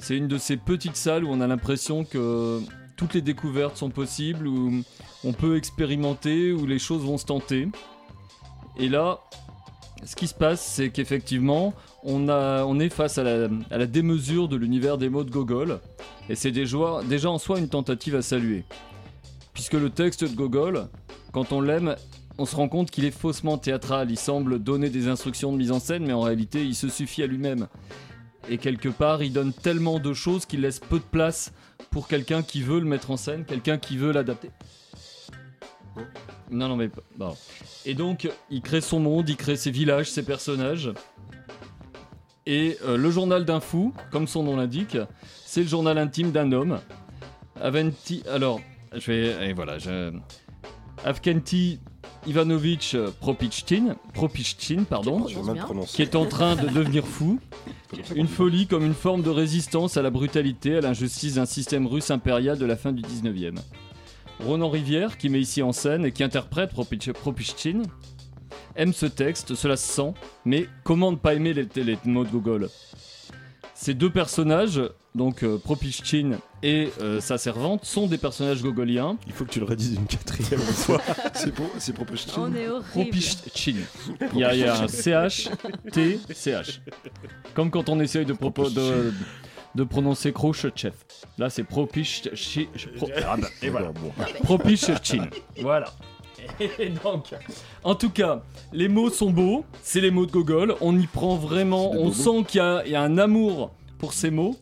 [0.00, 2.60] C'est une de ces petites salles où on a l'impression que
[2.96, 4.82] toutes les découvertes sont possibles, où
[5.24, 7.68] on peut expérimenter, où les choses vont se tenter.
[8.78, 9.20] Et là,
[10.04, 11.74] ce qui se passe, c'est qu'effectivement,
[12.04, 15.80] on, est face à la, démesure de l'univers des mots de Gogol,
[16.28, 18.64] et c'est déjà en soi une tentative à saluer.
[19.52, 20.88] Puisque le texte de Gogol,
[21.32, 21.96] quand on l'aime,
[22.38, 25.72] on se rend compte qu'il est faussement théâtral, il semble donner des instructions de mise
[25.72, 27.66] en scène, mais en réalité, il se suffit à lui-même.
[28.50, 31.52] Et quelque part, il donne tellement de choses qu'il laisse peu de place
[31.90, 34.50] pour quelqu'un qui veut le mettre en scène, quelqu'un qui veut l'adapter.
[36.50, 36.90] Non, non, mais.
[37.16, 37.36] Bon.
[37.84, 40.90] Et donc, il crée son monde, il crée ses villages, ses personnages.
[42.46, 44.96] Et euh, le journal d'un fou, comme son nom l'indique,
[45.44, 46.80] c'est le journal intime d'un homme.
[47.60, 48.22] Aventi.
[48.30, 48.60] Alors,
[48.94, 49.50] je vais.
[49.50, 50.12] Et voilà, je.
[51.04, 51.80] Avkenti
[52.26, 52.94] Ivanovitch
[54.84, 55.54] pardon, prononces bien.
[55.54, 55.96] mal prononcé.
[55.96, 57.38] qui est en train de devenir fou.
[58.14, 62.10] Une folie comme une forme de résistance à la brutalité, à l'injustice d'un système russe
[62.10, 63.56] impérial de la fin du 19e.
[64.44, 67.82] Ronan Rivière, qui met ici en scène et qui interprète Propich- Propichtin,
[68.76, 70.12] aime ce texte, cela se sent,
[70.44, 72.68] mais comment ne pas aimer les, les mots de Gogol
[73.80, 74.82] Ces deux personnages,
[75.14, 75.56] donc euh,
[76.64, 79.16] et euh, sa servante, sont des personnages gogoliens.
[79.28, 81.00] Il faut que tu le redises une quatrième fois.
[81.32, 82.32] c'est pour, c'est Propichtin.
[82.40, 82.88] On est horrible.
[82.90, 83.72] Propichtin.
[84.34, 85.50] Il y a, il y a un CH,
[85.92, 86.80] T, CH.
[87.54, 89.12] Comme quand on essaye de, de,
[89.76, 90.94] de prononcer Khrouchtchev.
[91.38, 92.30] Là, c'est Propichtin.
[92.96, 93.92] Pro- ah bah, et voilà.
[95.60, 95.94] Voilà.
[96.78, 97.26] Et donc,
[97.84, 98.42] en tout cas,
[98.72, 102.44] les mots sont beaux, c'est les mots de Gogol, on y prend vraiment, on sent
[102.46, 104.56] qu'il y, a- il y a un amour pour ces mots.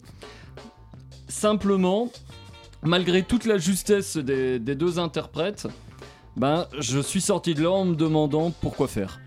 [1.28, 2.10] Simplement,
[2.82, 5.66] malgré toute la justesse des, des deux interprètes,
[6.36, 9.20] ben, je suis sorti de là en me demandant pourquoi faire.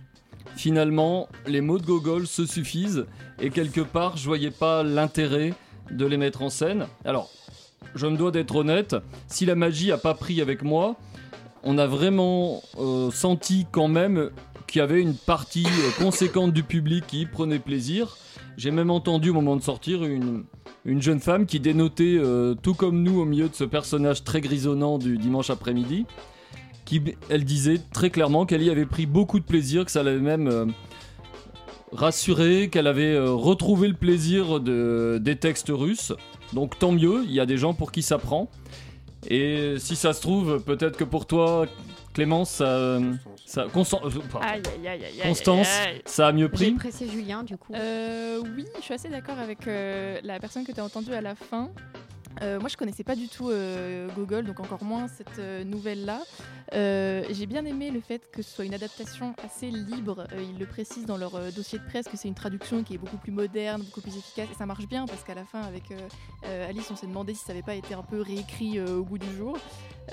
[0.55, 3.05] Finalement, les mots de Gogol se suffisent
[3.39, 5.53] et quelque part, je voyais pas l'intérêt
[5.91, 6.87] de les mettre en scène.
[7.05, 7.29] Alors,
[7.95, 8.95] je me dois d'être honnête,
[9.27, 10.95] si la magie a pas pris avec moi,
[11.63, 14.29] on a vraiment euh, senti quand même
[14.67, 18.17] qu'il y avait une partie euh, conséquente du public qui y prenait plaisir.
[18.57, 20.43] J'ai même entendu au moment de sortir une,
[20.85, 24.41] une jeune femme qui dénotait, euh, tout comme nous, au milieu de ce personnage très
[24.41, 26.05] grisonnant du dimanche après-midi,
[26.85, 30.19] qui, elle disait très clairement qu'elle y avait pris beaucoup de plaisir, que ça l'avait
[30.19, 30.73] même
[31.91, 36.13] rassurée, qu'elle avait retrouvé le plaisir de, des textes russes.
[36.53, 38.49] Donc tant mieux, il y a des gens pour qui ça prend.
[39.27, 41.65] Et si ça se trouve, peut-être que pour toi,
[42.13, 42.99] Clémence, ça,
[43.45, 44.47] ça Constan- euh, pardon.
[44.47, 46.01] Aïe, aïe, aïe, Constance, aïe, aïe.
[46.05, 46.71] ça a mieux J'ai pris.
[46.71, 47.73] pressé Julien du coup.
[47.75, 51.21] Euh, oui, je suis assez d'accord avec euh, la personne que tu as entendue à
[51.21, 51.69] la fin.
[52.41, 56.21] Euh, moi, je connaissais pas du tout euh, Google, donc encore moins cette euh, nouvelle-là.
[56.71, 60.27] J'ai bien aimé le fait que ce soit une adaptation assez libre.
[60.37, 63.17] Ils le précisent dans leur dossier de presse que c'est une traduction qui est beaucoup
[63.17, 65.83] plus moderne, beaucoup plus efficace, et ça marche bien parce qu'à la fin, avec
[66.43, 69.31] Alice, on s'est demandé si ça n'avait pas été un peu réécrit au bout du
[69.35, 69.57] jour.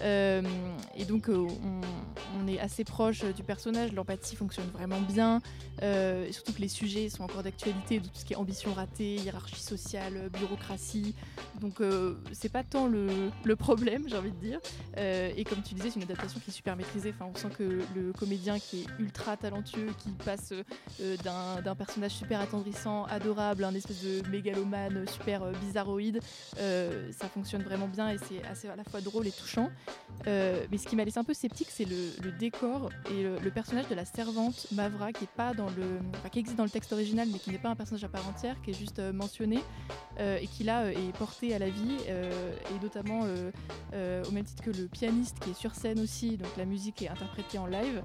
[0.01, 0.42] Euh,
[0.94, 1.47] et donc, euh,
[2.38, 5.40] on, est assez proche du personnage, l'empathie fonctionne vraiment bien.
[5.82, 9.61] Euh, surtout que les sujets sont encore d'actualité, tout ce qui est ambition ratée, hiérarchie
[9.61, 11.14] sociale, bureaucratie.
[11.61, 11.80] Donc
[12.32, 14.61] c'est pas tant le, problème, j'ai envie de dire.
[14.97, 17.12] Et comme tu disais, c'est une adaptation qui est super maîtrisée.
[17.14, 20.53] Enfin, on sent que le comédien qui est ultra talentueux, qui passe
[21.24, 26.20] d'un- personnage super attendrissant, adorable, un espèce de mégalomane super bizarroïde,
[26.57, 29.70] ça fonctionne vraiment bien et c'est assez à la fois drôle et touchant.
[30.26, 33.89] Euh, mais ce qui m'a laissé un peu sceptique, c'est le, décor et le, personnage
[33.89, 37.39] de la servante Mavra, qui pas dans le, qui existe dans le texte original, mais
[37.39, 39.61] qui n'est pas un personnage à part entière, qui est juste euh, mentionné
[40.18, 44.70] euh, et qui là est porté à la vie et notamment au même titre que
[44.70, 48.03] le pianiste qui est sur scène aussi, donc la musique est interprétée en live.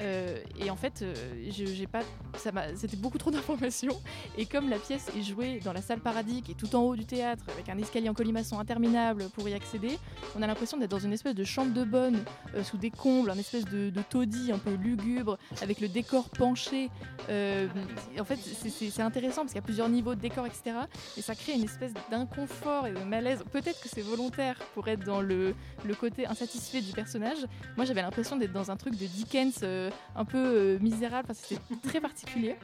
[0.00, 1.14] Euh, et en fait, euh,
[1.50, 2.00] j'ai pas,
[2.36, 3.98] ça c'était beaucoup trop d'informations.
[4.36, 6.94] Et comme la pièce est jouée dans la salle Paradis, qui est tout en haut
[6.96, 9.98] du théâtre, avec un escalier en colimaçon interminable pour y accéder,
[10.36, 12.22] on a l'impression d'être dans une espèce de chambre de bonne,
[12.54, 16.28] euh, sous des combles, un espèce de, de taudis un peu lugubre, avec le décor
[16.30, 16.90] penché.
[17.28, 20.76] En fait, c'est- intéressant parce qu'il y a plusieurs niveaux de décor, etc.
[21.16, 23.42] Et ça crée une espèce d'inconfort et de malaise.
[23.52, 27.38] Peut-être que c'est volontaire pour être dans le, le côté insatisfait du personnage.
[27.76, 29.60] Moi, j'avais l'impression d'être dans un truc de Dickens
[30.16, 31.28] un peu euh, misérable.
[31.30, 32.56] Enfin, c'était très particulier.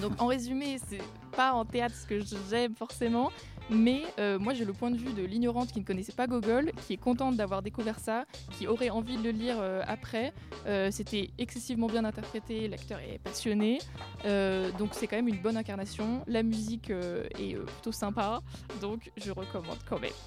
[0.00, 1.02] Donc, en résumé, c'est
[1.36, 2.20] pas en théâtre ce que
[2.50, 3.30] j'aime forcément.
[3.70, 6.72] Mais euh, moi, j'ai le point de vue de l'ignorante qui ne connaissait pas Gogol,
[6.86, 10.32] qui est contente d'avoir découvert ça, qui aurait envie de le lire euh, après.
[10.66, 13.78] Euh, C'était excessivement bien interprété, l'acteur est passionné.
[14.24, 16.24] Euh, donc, c'est quand même une bonne incarnation.
[16.26, 18.40] La musique euh, est euh, plutôt sympa.
[18.80, 20.18] Donc, je recommande quand même.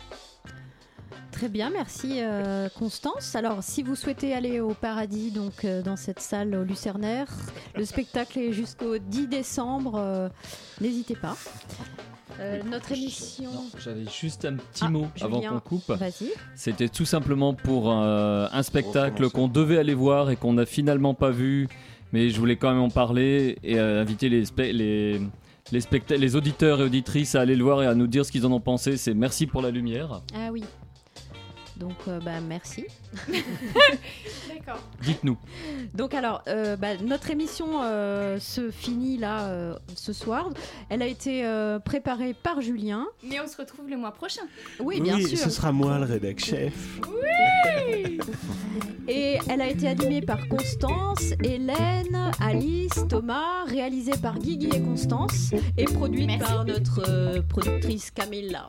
[1.32, 3.36] Très bien, merci euh, Constance.
[3.36, 7.28] Alors, si vous souhaitez aller au paradis, donc euh, dans cette salle au Lucernaire,
[7.76, 9.96] le spectacle est jusqu'au 10 décembre.
[9.96, 10.30] euh,
[10.82, 11.36] N'hésitez pas.
[12.40, 13.50] Euh, notre émission.
[13.84, 15.90] J'avais juste un petit Ah, mot Julien, avant qu'on coupe.
[15.90, 16.32] Vas-y.
[16.56, 21.14] C'était tout simplement pour euh, un spectacle qu'on devait aller voir et qu'on n'a finalement
[21.14, 21.68] pas vu,
[22.14, 25.22] mais je voulais quand même en parler et euh, inviter les, spe- les,
[26.18, 28.52] les auditeurs et auditrices à aller le voir et à nous dire ce qu'ils en
[28.52, 28.98] ont pensé.
[28.98, 30.22] C'est Merci pour la lumière.
[30.36, 30.64] Ah oui.
[31.82, 32.86] Donc, euh, bah, merci.
[33.28, 34.82] D'accord.
[35.02, 35.38] Dites-nous.
[35.94, 40.50] Donc alors, euh, bah, notre émission euh, se finit là euh, ce soir.
[40.90, 43.08] Elle a été euh, préparée par Julien.
[43.24, 44.42] Mais on se retrouve le mois prochain.
[44.80, 45.38] Oui, bien sûr.
[45.38, 47.00] ce sera moi le rédac chef.
[47.10, 48.20] Oui
[49.08, 55.52] Et elle a été animée par Constance, Hélène, Alice, Thomas, réalisée par Guigui et Constance
[55.78, 58.68] et produite par notre euh, productrice Camilla.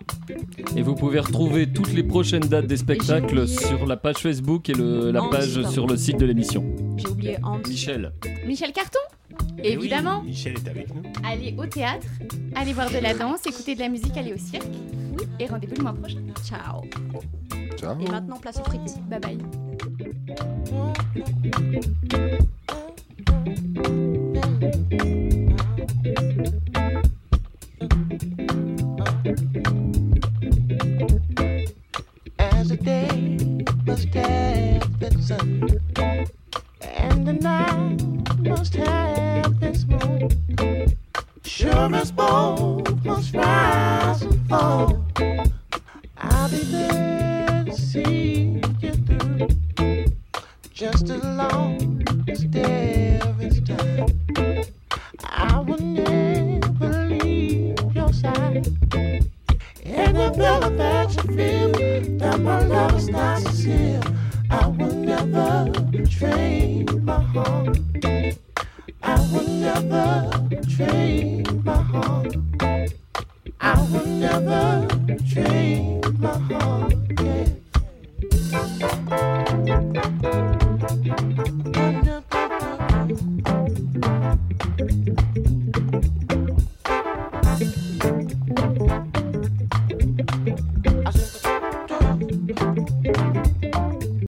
[0.77, 4.73] Et vous pouvez retrouver toutes les prochaines dates des spectacles sur la page Facebook et
[4.75, 6.65] le- la page sur le site de l'émission.
[6.97, 7.59] J'ai oublié Hans.
[7.69, 8.13] Michel.
[8.47, 8.99] Michel Carton
[9.59, 10.23] Eh oui, Évidemment.
[10.23, 11.03] Michel est avec nous.
[11.25, 12.07] Allez au théâtre,
[12.55, 14.65] allez voir de la danse, écouter de la musique, allez au cirque.
[15.39, 16.19] Et rendez-vous le mois prochain.
[16.45, 16.83] Ciao.
[17.77, 17.99] Ciao.
[18.01, 18.99] Et maintenant, place aux frites.
[19.09, 19.39] Bye bye.
[32.39, 33.39] As the day
[33.85, 35.81] must have its sun,
[36.81, 38.03] and the night
[38.39, 40.97] must have its moon.
[41.45, 45.05] Sure as both must rise and fall,
[46.19, 47.12] I'll be there
[63.65, 63.92] kisses.